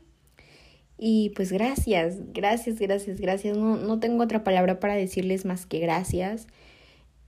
Y 0.98 1.30
pues 1.30 1.50
gracias, 1.50 2.18
gracias, 2.32 2.78
gracias, 2.78 3.20
gracias. 3.20 3.56
No, 3.56 3.76
no 3.76 3.98
tengo 4.00 4.22
otra 4.22 4.44
palabra 4.44 4.80
para 4.80 4.94
decirles 4.94 5.44
más 5.44 5.66
que 5.66 5.78
gracias. 5.80 6.46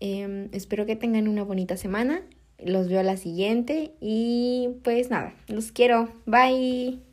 Em, 0.00 0.48
espero 0.52 0.86
que 0.86 0.96
tengan 0.96 1.28
una 1.28 1.42
bonita 1.42 1.76
semana 1.76 2.22
los 2.64 2.88
veo 2.88 3.00
a 3.00 3.04
la 3.04 3.16
siguiente 3.16 3.92
y 4.00 4.70
pues 4.82 5.10
nada, 5.10 5.34
los 5.48 5.72
quiero. 5.72 6.08
Bye. 6.26 7.11